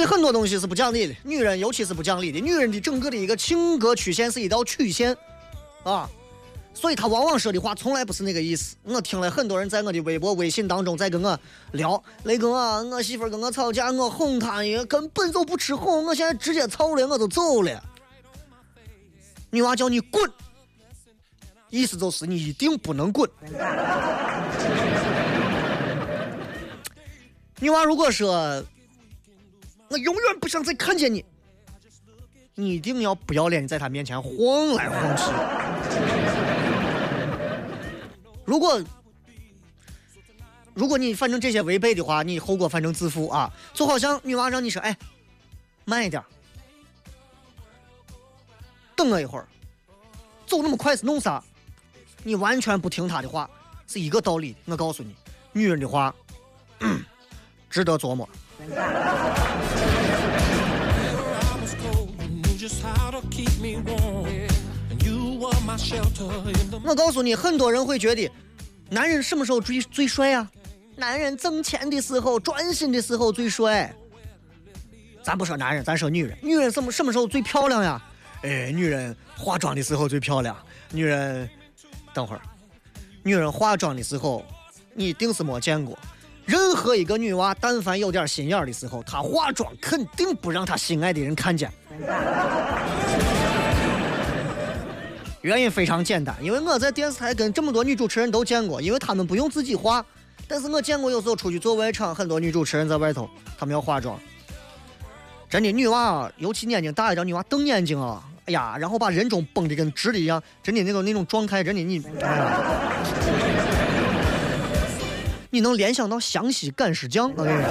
[0.07, 2.41] 很多东西是不讲理的，女人尤其是不讲理的。
[2.41, 5.17] 女人的整个的一个性格曲线是一道曲线，
[5.83, 6.09] 啊，
[6.73, 8.77] 所以她往往说的话从来不是那个意思。
[8.83, 11.39] 我听了很多人在我的微博、微信当中在跟我
[11.73, 17.83] 聊，雷哥啊，我媳妇跟我吵架，我哄她也根本就不吃哄，我现在直接操了，我都走了。
[19.51, 20.31] 女娃叫你滚，
[21.71, 23.31] 意思就是你一定不能滚。
[27.61, 28.63] 女娃如果说。
[29.95, 31.25] 我永远不想再看见你，
[32.57, 35.23] 你一定要不要脸，的在他面前晃来晃去。
[38.45, 38.83] 如果
[40.75, 43.53] 如果你反正这些违背的话，你后果反正自负啊。
[43.73, 44.97] 就好像女娃让你说，哎，
[45.85, 46.21] 慢一点，
[48.97, 49.47] 等我一会儿，
[50.45, 51.41] 走那么快是弄啥？
[52.25, 53.49] 你完全不听她的话，
[53.87, 54.57] 是一个道理。
[54.65, 55.15] 我告诉你，
[55.53, 56.13] 女人的话，
[57.71, 58.29] 值得琢磨。
[66.83, 68.31] 我告诉你，很多人会觉得，
[68.89, 70.51] 男人什么时候最最帅啊？
[70.97, 73.95] 男人挣钱的时候、专心的时候最帅。
[75.23, 76.39] 咱不说男人，咱说女人。
[76.43, 78.03] 女人什么什么时候最漂亮呀？
[78.43, 80.57] 哎，女人化妆的时候最漂亮。
[80.91, 81.49] 女人，
[82.13, 82.43] 等会儿，
[83.23, 84.45] 女人化妆的时候，
[84.95, 85.99] 你一定是没见过。
[86.47, 91.71] 任何一个女娃，但凡有点心眼的时候，她化妆肯定不让她心爱的人看见。
[95.41, 100.05] 原因非常简单，因为我在电视台跟这么多女主持人都见过，因为她们不用自己化，
[100.49, 103.29] 但是我见过有时候出去做外场，很多女主持人在外头，
[103.59, 104.19] 她们要化妆。
[105.49, 112.61] 真的，女娃，尤其眼睛大一点，女娃瞪眼睛啊，哎呀，然后把人中绷得跟直的一样，真的那种那种状态，真的你，哎呀，
[115.55, 117.71] 你能联想到湘西赶尸匠，我跟你讲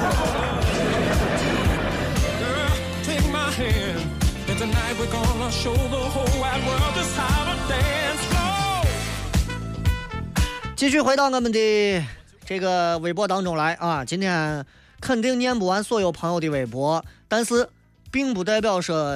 [10.77, 12.05] 继续回到我们的
[12.45, 14.05] 这个微博当中来啊！
[14.05, 14.65] 今天
[15.01, 17.67] 肯定念不完所有朋友的微博，但是
[18.09, 19.13] 并不代表说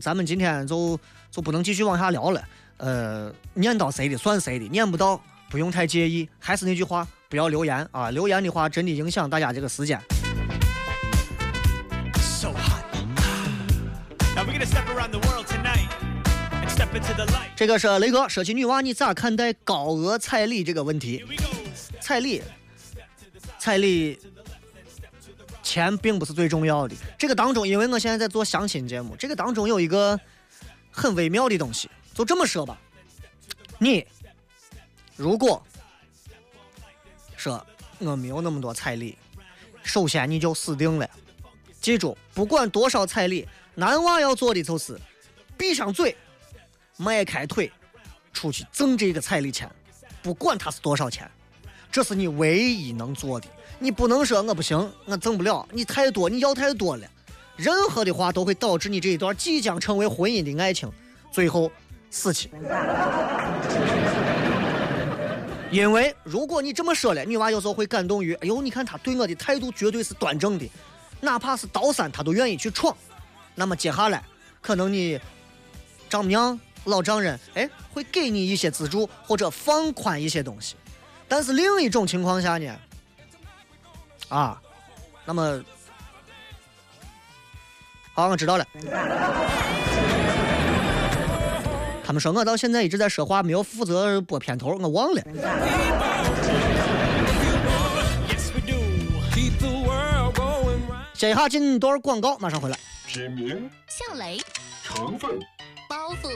[0.00, 0.98] 咱们今天就
[1.30, 2.42] 就不能继续往下聊了。
[2.78, 6.26] 呃，念到谁的算谁的，念不到不用太介意。
[6.38, 8.10] 还是那句话，不要留言啊！
[8.10, 10.00] 留言的话真的影响大家这个时间。
[12.18, 12.86] So hot.
[14.34, 15.90] Now we're gonna step around the world tonight
[16.62, 17.50] and step into the light.
[17.54, 21.22] 这个是雷哥说起女娃，你咋看待高额彩礼这个问题
[22.00, 22.42] 彩礼，
[23.58, 24.18] 彩礼，
[25.62, 26.96] 钱并不是最重要的。
[27.18, 30.18] 这个当中，因为我现在在做相亲节目，这个当中有一个
[30.90, 32.78] 很微妙的东西，就这么说吧，
[33.76, 34.06] 你
[35.14, 35.62] 如果
[37.38, 37.64] 说
[37.98, 39.16] 我没有那么多彩礼，
[39.84, 41.08] 首先你就死定了。
[41.80, 45.00] 记住，不管多少彩礼，男娃要做的就是
[45.56, 46.16] 闭上嘴，
[46.96, 47.70] 迈开腿，
[48.32, 49.70] 出去挣这个彩礼钱，
[50.20, 51.30] 不管它是多少钱。
[51.92, 53.46] 这是你唯一能做的。
[53.78, 57.08] 你不能说我不行，我挣不了，你太多，你要太多了。
[57.54, 60.90] 任何的话都会导致你这一段即将成为婚姻的爱情，
[61.30, 61.70] 最后
[62.10, 62.50] 死去。
[65.70, 70.68] 因为如果你这么说了，女娃有时候会感动于，哎呦，你看她对我的态度绝对是端正的，
[71.20, 72.96] 哪怕是刀山她都愿意去闯。
[73.54, 74.24] 那么接下来，
[74.62, 75.20] 可能你
[76.08, 80.74] 丈母娘、老丈人，哎，会给你一些资助或者放宽一些东西。
[81.28, 82.74] 但是另一种情况下呢，
[84.28, 84.60] 啊，
[85.26, 85.62] 那么，
[88.14, 88.66] 好，我知道了。
[92.08, 95.22] 他们说我到现在一直在说话，没有负责播片头，我忘了。
[101.12, 102.78] 接一下进段广告，马上回来。
[103.06, 104.40] 品名、笑雷、
[104.82, 105.38] 成分、
[105.86, 106.30] 包袱、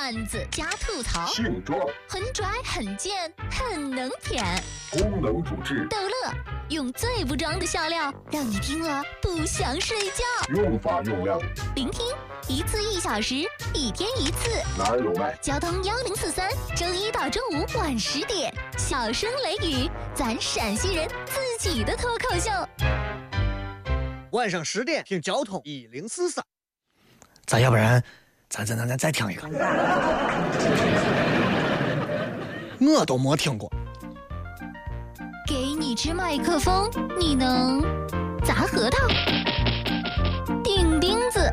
[0.00, 1.76] 段子加吐槽，性状、
[2.08, 4.44] 很拽很贱很能舔，
[4.92, 6.32] 功能主治、逗乐，
[6.68, 10.22] 用最不装的笑料，让你听了不想睡觉。
[10.54, 11.36] 用法用量、
[11.74, 12.06] 聆听
[12.48, 13.34] 一次一小时，
[13.74, 14.62] 一天一次。
[14.78, 15.36] 哪有卖？
[15.42, 22.50] 交通幺零四三，周一到周五晚十点，小声雷雨，咱陕西人自己的脱口秀。
[24.30, 26.44] 晚上十点听交通一零四三，
[27.46, 28.00] 咱要不然，
[28.50, 29.46] 咱咱咱咱再听一个，
[32.80, 33.70] 我都没听过。
[35.46, 37.82] 给你支麦克风，你能
[38.42, 39.06] 砸核桃、
[40.64, 41.46] 钉钉子。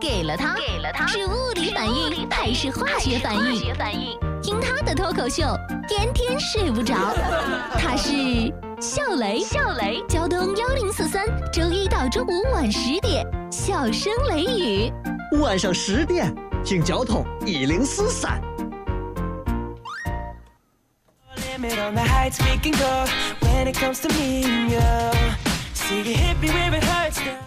[0.00, 3.72] 给了他，给了他，是物理反应还是化学反应？
[3.76, 4.18] 反应。
[4.42, 5.56] 听他的脱口秀，
[5.88, 7.14] 天天睡不着。
[7.78, 10.02] 他是笑雷，笑雷。
[10.08, 14.92] 交通幺零四三，周一到周五晚十点，笑声雷雨。
[15.32, 16.32] 晚上十点
[16.64, 18.40] 听交通一零四三。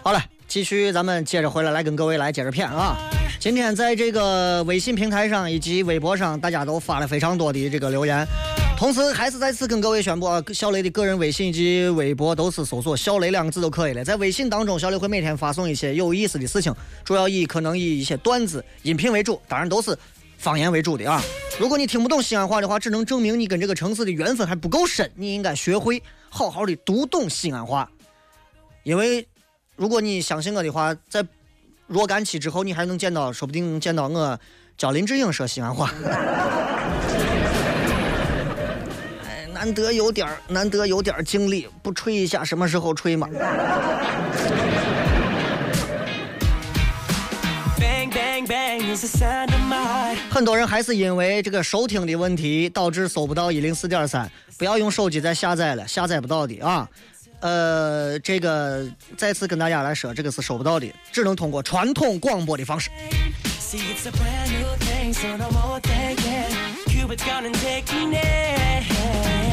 [0.02, 2.96] 好了，继续咱们接着回来，来跟各位来接着片啊。
[3.38, 8.26] 今天在这个微信平台上以及微博上，大家都发了非常多的这个留言。
[8.80, 14.02] 同时，还是再次跟各位宣布啊，小雷的个人微信以及微博都是搜索“小雷”两个字就可以了。
[14.02, 16.74] 在微信当中，小雷会每天发送一些有意思的事情，
[17.04, 19.94] 主要以可能以一些段子、音频为主，当然都是
[20.38, 21.22] 方言为主的啊。
[21.58, 27.86] 如果你听不懂西安话的话，只能证明你跟这个城市的缘分还不够深，你应该学会好好的读懂西安话。
[28.84, 29.28] 因为
[29.76, 31.22] 如果你相信我的话，在
[31.86, 34.40] 若干期之后，你还能见到，说不定能见到我
[34.78, 35.92] 教林志颖说西安话。
[39.60, 43.28] 哎，难得有点儿，难得有点儿精力，不吹一下，什么时候吹嘛.
[50.30, 54.30] 很多人还是因为这个收听的问题，导致搜不到一零四点三。
[54.56, 56.88] 不要用手机再下载了，下载不到的啊。
[57.40, 58.86] 呃，这个
[59.18, 62.88] 再次跟大家来说，这个是收不到的，只能通过传统广播的方式。
[63.70, 66.50] See, it's a brand new thing, so no more thinking.
[66.86, 68.82] Cupid's gonna take me there.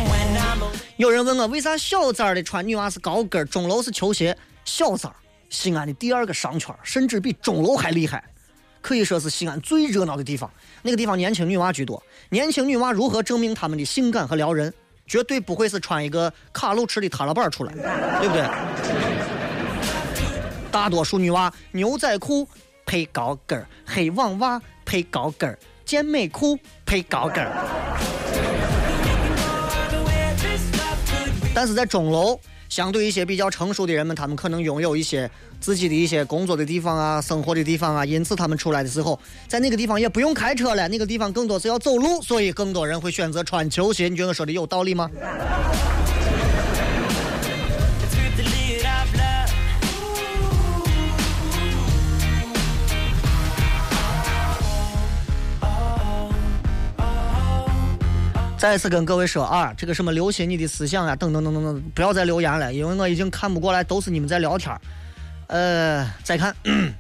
[0.10, 0.64] When I'm
[0.96, 4.36] 有人问我为啥小资儿的穿女娃是高跟，钟楼是球鞋？
[4.66, 5.14] 小资儿，
[5.52, 8.24] 西安的第二个商圈，甚至比钟楼还厉害，
[8.82, 10.52] 可以说是西安最热闹的地方。
[10.82, 14.74] 那个地方年轻女娃居多，年轻女娃如何证明她们的性感和撩人？
[15.06, 17.74] 绝对不会是穿一个卡路驰的踏拉板出来，
[18.20, 18.50] 对不对？
[20.72, 22.48] 大多数女娃牛仔裤
[22.88, 27.52] 配高跟儿，黑网袜配高跟儿，健美裤配高跟儿。
[31.54, 35.30] 但是在钟楼，相对一些比较成熟的人们，他们可能拥有一些
[35.60, 39.20] 自己的一些工作的地方啊、生活的地方啊，因此他们出来的时候，
[39.50, 44.08] 在那个地方也不用开车了，那个地方更多是要走路，所以更多人会选择穿球鞋。
[44.08, 45.10] 你觉得我说的有道理吗？
[58.58, 64.76] 再次跟各位说啊，这个什么留心你的思想啊，等等等等等，不要再留言了，因为我已经看不过来，都是你们在聊天。
[65.46, 66.56] 呃，再看，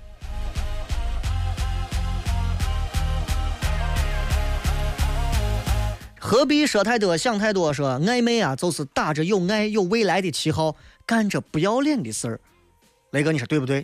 [6.19, 7.73] 何必说太多，想太多？
[7.73, 10.75] 说暧昧啊，就是打着有爱有未来的旗号，
[11.07, 12.39] 干着不要脸的事儿。
[13.11, 13.83] 雷哥，你说对不对？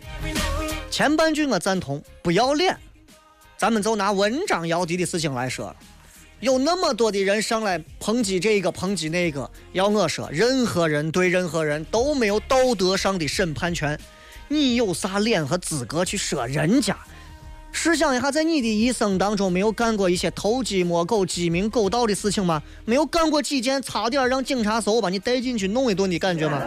[0.90, 2.78] 前半句我赞同，不要脸。
[3.56, 5.74] 咱们就拿文章姚笛的事情来说，
[6.44, 13.98] 有那么多的人上来抨击这个抨击那个，要我说，任何人对任何人都没有道德上的审判权，
[14.48, 16.94] 你有啥脸和资格去说人家？
[17.72, 22.62] 试想一下，在你的一生当中，没有干过一些偷鸡摸狗、鸡鸣狗盗的事情吗？
[22.84, 26.60] 没有干过几件差点让警察搜把你带进去弄一顿的感觉吗？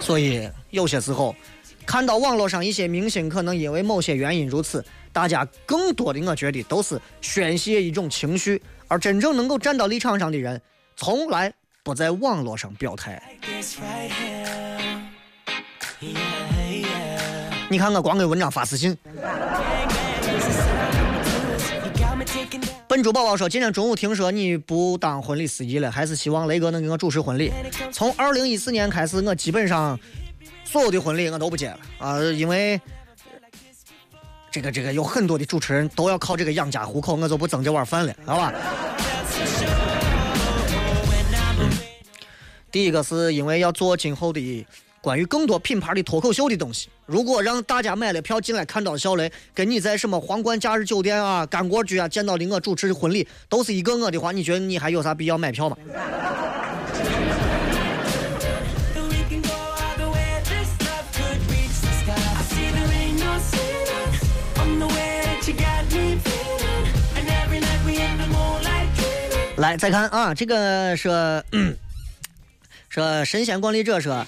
[0.00, 1.36] 所以有些时候，
[1.84, 4.82] 看到网络上一些明星可能因为某些原因如此，
[5.12, 10.60] 大家更多的我觉得都是宣泄一种情绪，而真正能够站到立场上的人，
[10.96, 11.52] 从来
[11.82, 13.20] 不在网络上表态。
[17.68, 18.96] 你看我光给文章发私信。
[22.88, 27.52] 笨猪宝宝说：“今天中午听说你不当婚礼司仪了，还是希望雷哥能给我主持婚礼。
[27.92, 29.96] 从二零一四年开始，我基本上
[30.64, 32.80] 所有的婚礼我都不接了啊、因为
[34.50, 38.52] 这个这个有很多的主持人都要靠这个养家糊口，我就不争这碗饭了，好吧？
[41.60, 41.70] 嗯
[42.72, 44.66] 第一个是因为要做今后的
[45.00, 46.88] 关于更多品牌的脱口秀的东西。
[47.04, 55.76] 如果让大家买了票进来看到小雷，跟你在什么皇冠假日酒店啊、干锅居啊见到的我主持的婚礼都是一个我的话，你觉得你还有啥必要买票吗？
[69.60, 71.44] 来，再看啊，这个说，
[72.88, 74.26] 说神仙管理者说，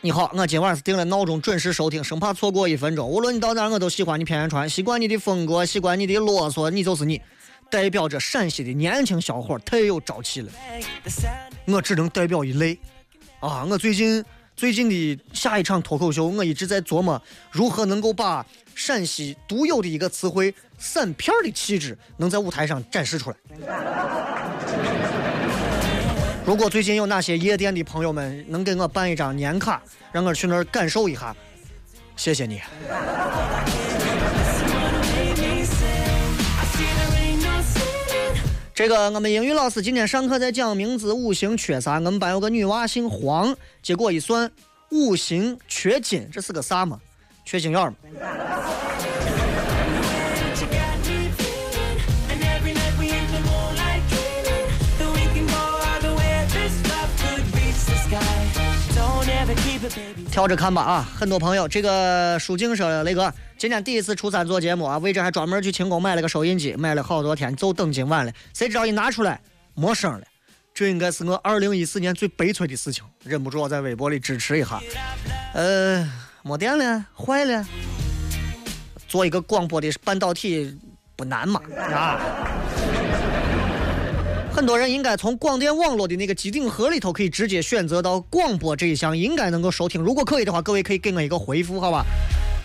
[0.00, 3.08] 你好，我今晚是定了闹钟，准时收听，生怕错过一分钟。
[3.08, 7.22] 无论你到哪儿，我都喜欢你片片传，习惯你的风格，习惯你的啰嗦，你就是你，
[7.70, 10.50] 代表着陕西的年轻小伙太有朝气了。
[11.66, 12.76] 我只能代表一类
[13.38, 13.64] 啊！
[13.70, 14.24] 我最近
[14.56, 17.22] 最近的下一场脱口秀，我一直在琢磨
[17.52, 18.44] 如何能够把
[18.74, 23.36] 陕西独有的一个词汇“散片”的气质，能在舞台上展示出来。
[26.46, 29.82] 如果最近有哪些夜店的朋友们能给我办一张年卡，
[30.12, 31.34] 让我去那儿感受一下，
[32.16, 32.60] 谢谢你。
[38.74, 44.50] 这个我们英语老师今天上课在讲名字五行缺啥，我们班有个女娃姓黄，结果一算
[44.90, 47.00] 五行缺金，这是个啥嘛？
[47.46, 47.94] 缺心眼儿
[60.30, 61.08] 挑着看吧啊！
[61.16, 68.32] 很多朋友，这个舒静说雷哥今天第一次初三做节目啊，为这还专门去清宫买了个收音机，买了好多天，就等今晚了。
[68.52, 69.40] 谁知道一拿出来
[69.74, 70.26] 没声了，
[70.72, 74.80] 这应该是我二零一四年最悲催的事情，忍不住在微博里支持一下。
[75.54, 76.10] 呃，
[76.42, 77.64] 没电了，坏了。
[79.06, 80.76] 做一个广播的半导体
[81.14, 81.60] 不难嘛
[81.92, 82.20] 啊！
[84.54, 90.00] 很多人应该从广电网络的那个机顶盒里头可以直接选择到广播这一项，应该能够收听。
[90.00, 92.04] 如果可以的话，各位可以给我一个回复，好吧？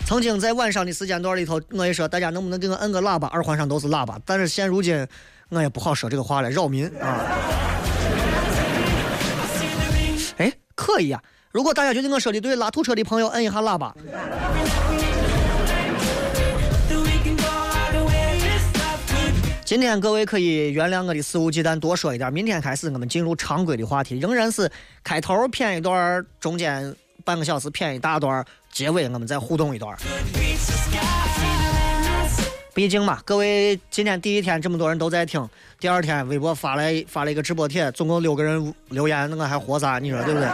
[0.06, 4.20] 曾经在晚上的时间段里头，我也说大家能不能给我摁个喇叭，耳环上都是喇叭。
[4.24, 5.04] 但是现如今，
[5.48, 7.26] 我也不好说这个话了，扰民啊。
[10.36, 11.20] 哎，可以啊！
[11.50, 13.92] 如果大家觉得我说的对，拉土车的朋友摁一下喇叭。
[19.70, 24.68] 今天各位可以原谅我的肆无忌惮多说一点，明天开始我们进入常规的话题，仍然是
[25.04, 26.92] 开头骗一段，中间
[27.24, 29.96] 半个小时骗一大段，结尾我们再互动一段。
[32.74, 35.48] 毕竟嘛，各位今天第一天这么多人都在听，
[35.78, 40.00] 第二天微博发来发了一个直播帖，总共六个人留言，那我还活啥？
[40.00, 40.48] 你说对不对？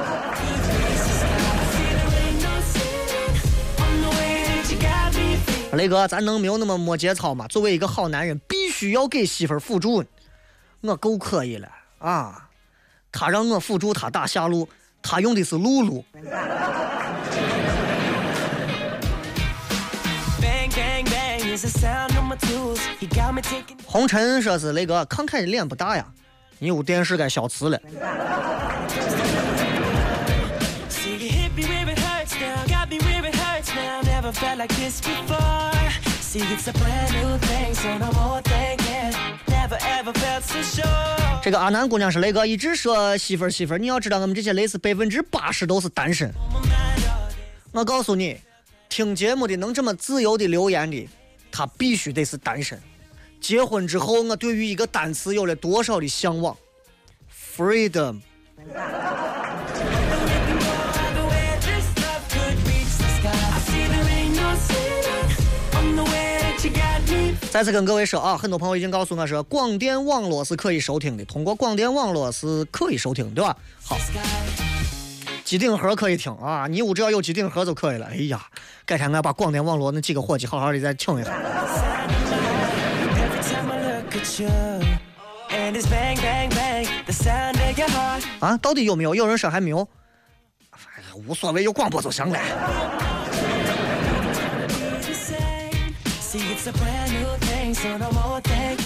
[5.77, 7.47] 雷哥，咱能没有那么没节操吗？
[7.49, 10.03] 作为一个好男人，必须要给媳妇儿辅助。
[10.81, 11.68] 我够可以了
[11.99, 12.49] 啊！
[13.12, 14.68] 他让我辅助他打下路，
[15.03, 16.05] 他用的是露露。
[23.85, 26.07] 红尘说是雷哥，看看你脸不大呀，
[26.59, 27.81] 你有电视该消磁了。
[41.43, 46.30] 这个阿南姑娘是雷哥，一直说媳妇儿媳妇儿，你要知道我们这些类似百分之八十都是单身。
[47.72, 48.37] 我告诉你，
[48.89, 51.09] 听节目的能这么自由的留言的，
[51.53, 52.80] 他必须得是单身。
[53.41, 56.57] 结婚之后，我对于一个单词有了多少的向往
[57.57, 58.20] ？Freedom。
[67.51, 73.57] 再次跟各位说啊，很多朋友已经告诉我说，广电网络是可以收听的，通过广电网络是可以收听，对吧？
[73.82, 73.97] 好，
[75.43, 78.07] 机顶盒可以听啊，你屋只要有机顶盒就可以了。
[78.07, 78.45] 哎呀，
[78.84, 81.30] 改天俺把广电网络那几个伙计好好的再请一下。
[88.41, 89.14] 啊，到底有没有？
[89.14, 89.89] 有人说还没有，
[91.26, 92.39] 无所谓，有广播就行了。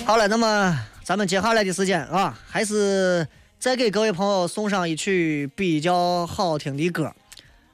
[0.06, 3.26] 好了，那么咱们接下来的时间啊，还是
[3.58, 7.12] 再给各位朋友送上一曲比较好听的歌，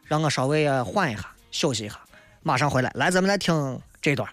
[0.04, 1.98] 让我稍微缓一下，休息一下，
[2.42, 2.90] 马上回来。
[2.94, 4.28] 来，咱们来听这段。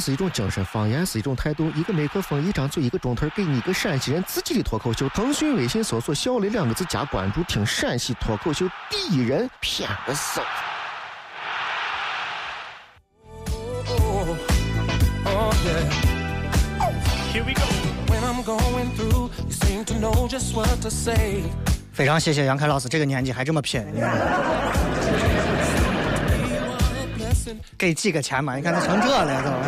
[0.00, 1.70] 言是一种精神，方言是一种态度。
[1.76, 5.06] 一个麦克风，一张嘴，一个钟头，给你一个陕西人自己的脱口秀。
[5.10, 10.40] 腾讯微信搜索“小雷”两个字加关注，听陕西脱口秀第一人偏个手。
[17.32, 17.60] Here we go.
[18.08, 21.42] When I'm going through, you seem to know just what to say.
[21.92, 24.10] 非常谢谢杨凯老师，这个年纪还这么拼，你看
[27.76, 29.58] 给几个钱嘛你看他成这了怎么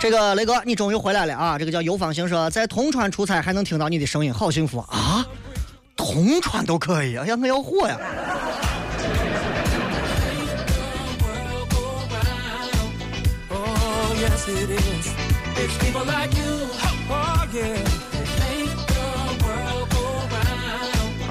[0.00, 5.26] 这个雷哥你终于回来了啊这个叫游方行社在铜川出差还能听到你的声音好幸福啊。
[5.96, 7.96] 铜川都可以呀呀我要火呀。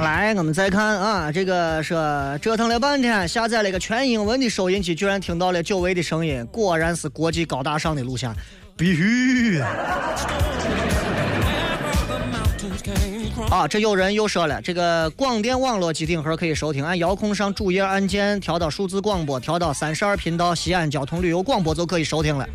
[0.01, 8.33] 来我们再看啊这个说折腾了半天下载了个全英文的收音机居然听到了久违的声音果然是国际高大上的录像。
[8.77, 9.59] 必须
[13.51, 13.67] 啊！
[13.67, 22.47] 这有人又说了，这个广电网络机顶盒可以收听，按遥控上主页按键调到数字广播，调到三十二频道西安交通旅游广播就可以收听了。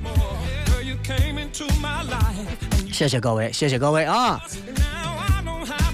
[2.90, 4.40] 谢谢各位，谢谢各位啊！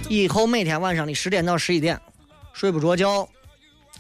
[0.09, 2.00] 以后每天晚上的十点到十一点，
[2.53, 3.28] 睡不着觉，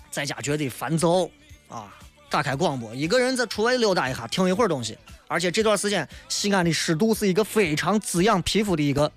[0.08, 1.28] 在家觉得烦躁
[1.68, 1.92] 啊，
[2.30, 4.96] 打开广播，一个人在出外溜达一下，听一会儿东西。
[5.26, 9.10] 而且这段时间，西安的湿度是一个非常滋养皮肤的一个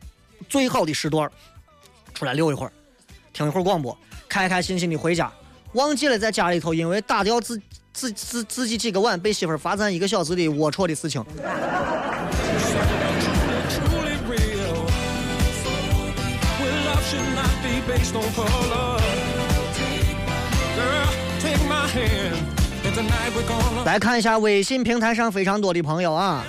[0.50, 1.30] 最好的时段，
[2.16, 2.72] 出来溜一会儿，
[3.34, 3.96] 听一会儿广播，
[4.28, 5.32] 开开心心的回家。
[5.74, 7.62] 忘记了在家里头，因为打掉自
[7.94, 11.24] 自自自己几个碗，被媳妇罚站一个小时的龌龊的事情。
[23.86, 26.44] 来看一下微信平台上非常多的朋友啊，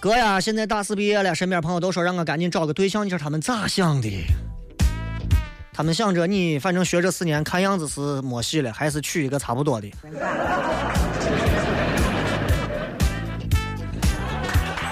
[0.00, 4.08] 哥呀，现在大四毕业了，身边朋友都说让我赶紧找个对象，你说他们咋想的？
[5.76, 9.92] 他们想着你反正学这四年，看样子是没戏了，还是娶一个差不多的。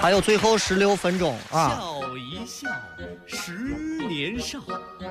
[0.01, 1.79] 还有最后十六分钟啊！
[1.79, 2.69] 笑一笑，
[3.25, 3.53] 十
[4.09, 4.59] 年少；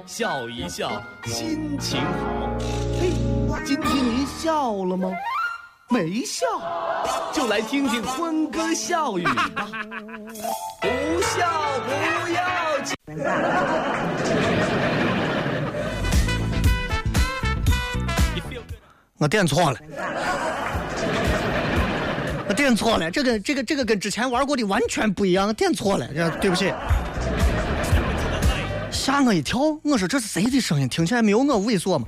[0.04, 2.58] 笑一笑，心情好。
[3.00, 3.10] 嘿，
[3.64, 5.10] 今天您笑了吗？
[5.88, 6.46] 没笑，
[7.32, 9.50] 就来听听欢歌笑语吧。
[10.82, 10.88] 不
[11.22, 11.90] 笑不
[12.34, 12.94] 要紧。
[19.22, 19.78] 我点错了，
[22.48, 26.08] 我点错了，这个这个这个跟之前玩过的完全不一样，我点错了，
[26.40, 26.74] 对不起。
[28.90, 30.88] 吓我一跳，我说这是谁的声音？
[30.88, 32.06] 听起来没有我猥琐吗？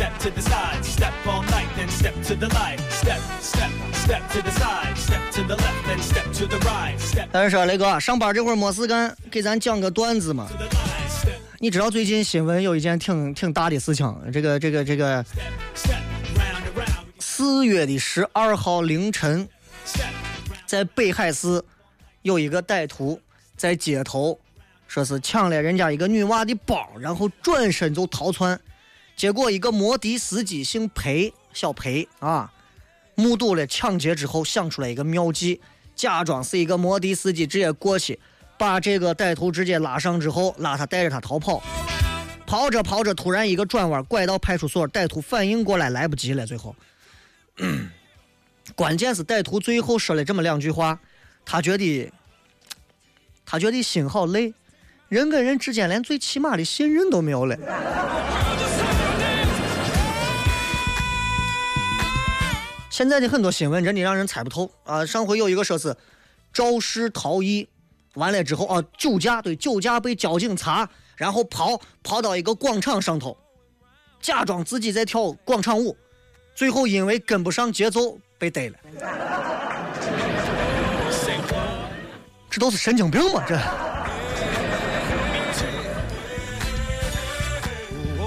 [0.00, 0.82] Step to the side.
[0.82, 2.80] Step all night, then step to the light.
[2.88, 4.96] Step, step, step to the side.
[4.96, 6.98] Step to the left, then step to the right.
[6.98, 10.48] Step 但是说雷哥，上班这会儿没事干，给咱讲个段子嘛
[11.58, 15.22] 你知道最近新闻有一件挺挺大的事情，这个这个这个.
[17.18, 19.46] 四月的十二号凌晨，
[20.64, 21.62] 在北海市
[22.22, 23.20] 有一个歹徒
[23.54, 24.40] 在街头
[24.88, 28.58] 说是抢了人家一个女娃的包，然后转身就逃窜。
[29.20, 32.50] 结果一个摩的司机姓裴，小裴啊，
[33.14, 35.60] 目睹了抢劫之后，想出来一个妙计，
[35.94, 38.18] 假装是一个摩的司机，直接过去
[38.56, 41.62] 把这个歹徒直接拉上之后，拉他带着他逃跑。
[42.46, 46.74] 跑着跑着，突然一个转弯拐到派出所，歹徒反应过来来不及了，最后。
[48.74, 50.98] 关键是歹徒最后说了这么两句话，
[51.44, 52.10] 他觉得，
[53.44, 54.54] 他觉得心好累，
[55.10, 57.54] 人跟人之间连最起码的信任都没有了。
[63.00, 65.06] 现在的很多新闻真的让人猜不透啊！
[65.06, 65.96] 上回有一个说是
[66.52, 67.66] 肇事逃逸，
[68.12, 70.86] 完了之后啊，酒驾对酒驾被交警查，
[71.16, 73.34] 然后跑跑到一个广场上头，
[74.20, 75.96] 假装自己在跳广场舞，
[76.54, 78.76] 最后因为跟不上节奏被逮了。
[82.50, 83.42] 这都是神经病吗？
[83.48, 83.54] 这。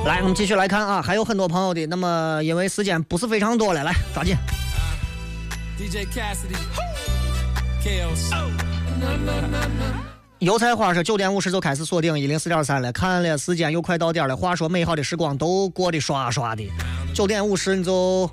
[0.07, 1.85] 来，我们继续来看啊，还有很多朋友的。
[1.85, 4.35] 那么，因为时间不是非常多了，来抓紧。
[5.75, 6.55] DJ Cassidy.
[7.83, 8.31] Chaos.
[10.37, 14.37] 油菜花是九点五十就开始锁定一零四点三了，看了时间又快到点了。
[14.37, 16.63] 话说美好的时光都过得刷刷的，
[17.15, 18.29] 九点五十你就，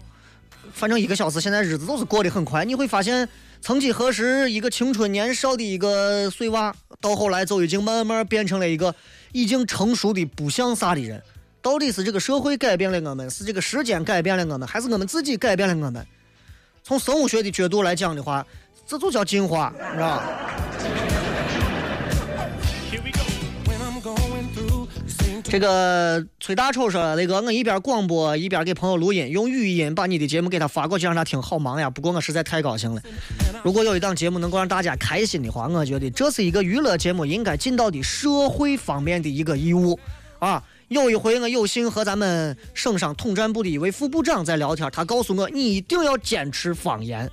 [0.75, 2.63] 反正一个小时，现在日子都是过得很快。
[2.67, 3.27] 你会发现，
[3.63, 8.95] 曾几何时，一个青春年少的一个碎娃，到后来就已经慢慢变成了一个
[9.33, 11.23] 已经成熟的不像啥的人。
[11.63, 16.07] 到底是这个社会改变了我们，是这个时间改变了我们，还是我们自己改变了我们？
[16.83, 18.45] 从生物学的角度来讲的话，
[18.87, 20.23] 这就叫进化，你知道吧？
[25.45, 31.91] 这个崔大丑说，那个我一边广播一边给朋友录音，用语音把你的节目给他发过去让他听，好忙呀！
[31.91, 33.03] 不过我实在太高兴了。
[33.65, 39.99] 如果有一档节目能够让大家开心的话，我觉得这是一个娱乐节目应该尽到的社会方面的一个义务
[40.39, 40.63] 啊。
[40.91, 47.31] 有一回我有幸和咱们省上统战部的一位副部长在聊天，他告诉我你一定要坚持方言，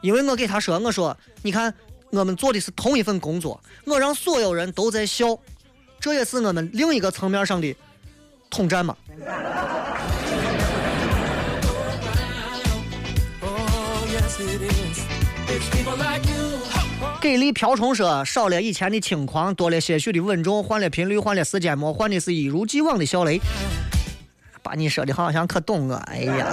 [0.00, 1.74] 因为我给他说，我说你看
[2.10, 5.36] 我们做的是同一份工作，我让所有人都在笑，
[5.98, 7.74] 这也是我们另一个层面上的
[8.48, 8.96] 统战嘛。
[17.20, 23.40] 给力瓢虫说少了以前的轻狂，多了些许的稳重，换了频率，换了时间，没换的是一如既往的小雷。
[24.62, 26.46] 把你说的好像可懂我，哎呀！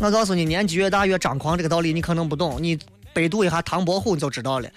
[0.00, 2.78] 我告诉你，年纪越大越张狂这个道理你可能不懂，你
[3.12, 4.68] 百度一下唐伯虎你就知道了。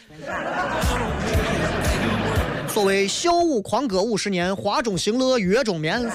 [2.67, 6.05] 所谓笑舞狂歌五十年，花中行乐月中眠。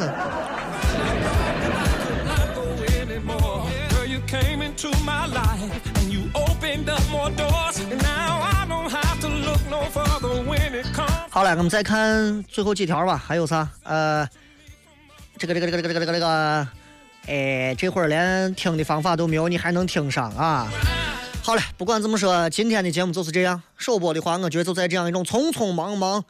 [11.31, 13.69] 好了，我们再看最后几条吧，还有啥？
[13.85, 14.29] 呃，
[15.39, 16.69] 这个这个这个这个这个这个这个，
[17.27, 20.71] 哎，这会儿连听的方法都没有，你还能听上啊？
[21.43, 23.63] 好了，不管怎么说，今天的节目就是这样。
[23.77, 26.23] 首播的话，我觉得就在这样一种匆匆忙忙、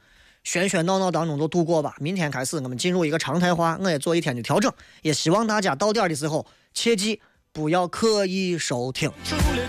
[0.46, 1.96] 喧喧闹闹当中就度过吧。
[1.98, 4.72] 明天开始，我们进入一个常态化，我也做一天的调整，
[5.03, 7.20] 也希望大家到点的时候切记
[7.53, 9.12] 不要刻意收听。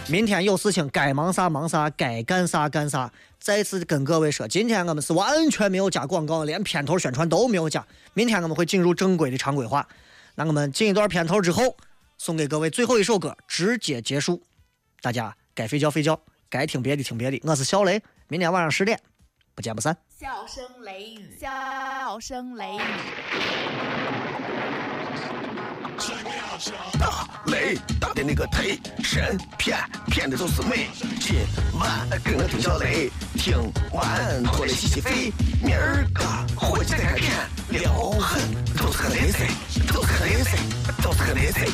[0.07, 3.11] 明天有事情该忙啥忙啥，该干啥干啥。
[3.39, 7.85] 再次跟各位说，今天我们是完全没有加广告，连片头宣传都没有加。
[8.13, 9.85] 明天我们会进入正规的常规化。
[10.35, 11.75] 那我们进一段片头之后，
[12.17, 14.41] 送给各位最后一首歌，直接结束。
[15.01, 16.17] 大家该睡觉睡觉，
[16.49, 17.41] 该听别的听别的。
[17.43, 18.97] 我是小雷，明天晚上十点
[19.53, 19.97] 不见不散。
[20.17, 22.79] 笑声雷雨，笑声雷雨。
[26.99, 29.77] 大雷打的那个忒神骗
[30.07, 30.89] 骗的就是美。
[31.19, 31.35] 今
[31.73, 33.55] 晚跟我听小雷，听
[33.91, 35.31] 完回来洗洗肺。
[35.61, 36.23] 明儿个
[36.55, 37.31] 回去再看片，
[37.69, 38.41] 撩狠
[38.75, 39.47] 都是个雷菜，
[39.87, 40.57] 都是个雷菜，
[41.01, 41.67] 都是个雷菜。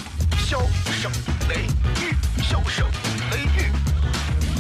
[0.46, 0.60] 笑
[0.92, 1.12] 声
[1.48, 1.66] 雷
[2.02, 2.86] 雨，笑声
[3.32, 3.72] 雷雨，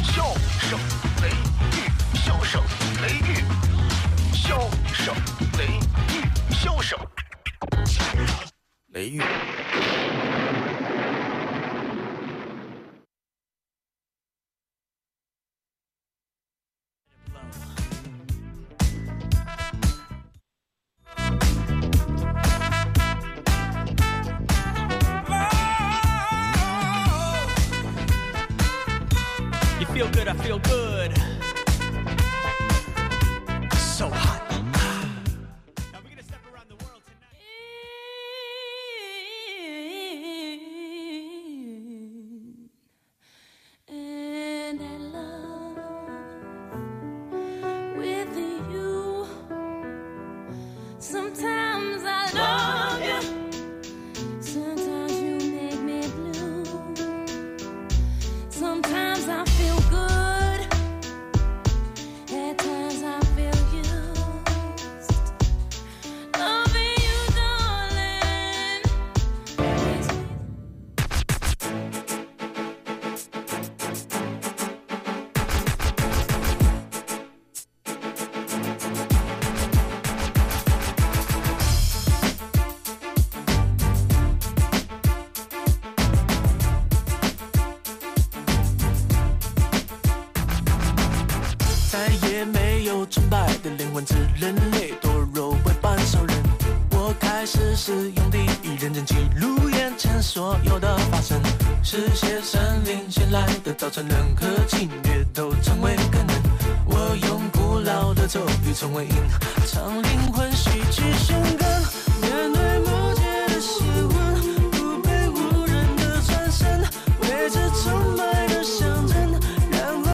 [0.03, 0.79] 笑声
[1.21, 1.29] 雷
[1.75, 1.77] 雨，
[2.15, 2.61] 笑声
[3.01, 3.43] 雷雨，
[4.33, 5.13] 笑声
[5.57, 5.65] 雷
[6.13, 6.97] 雨，笑声
[8.91, 9.21] 雷雨。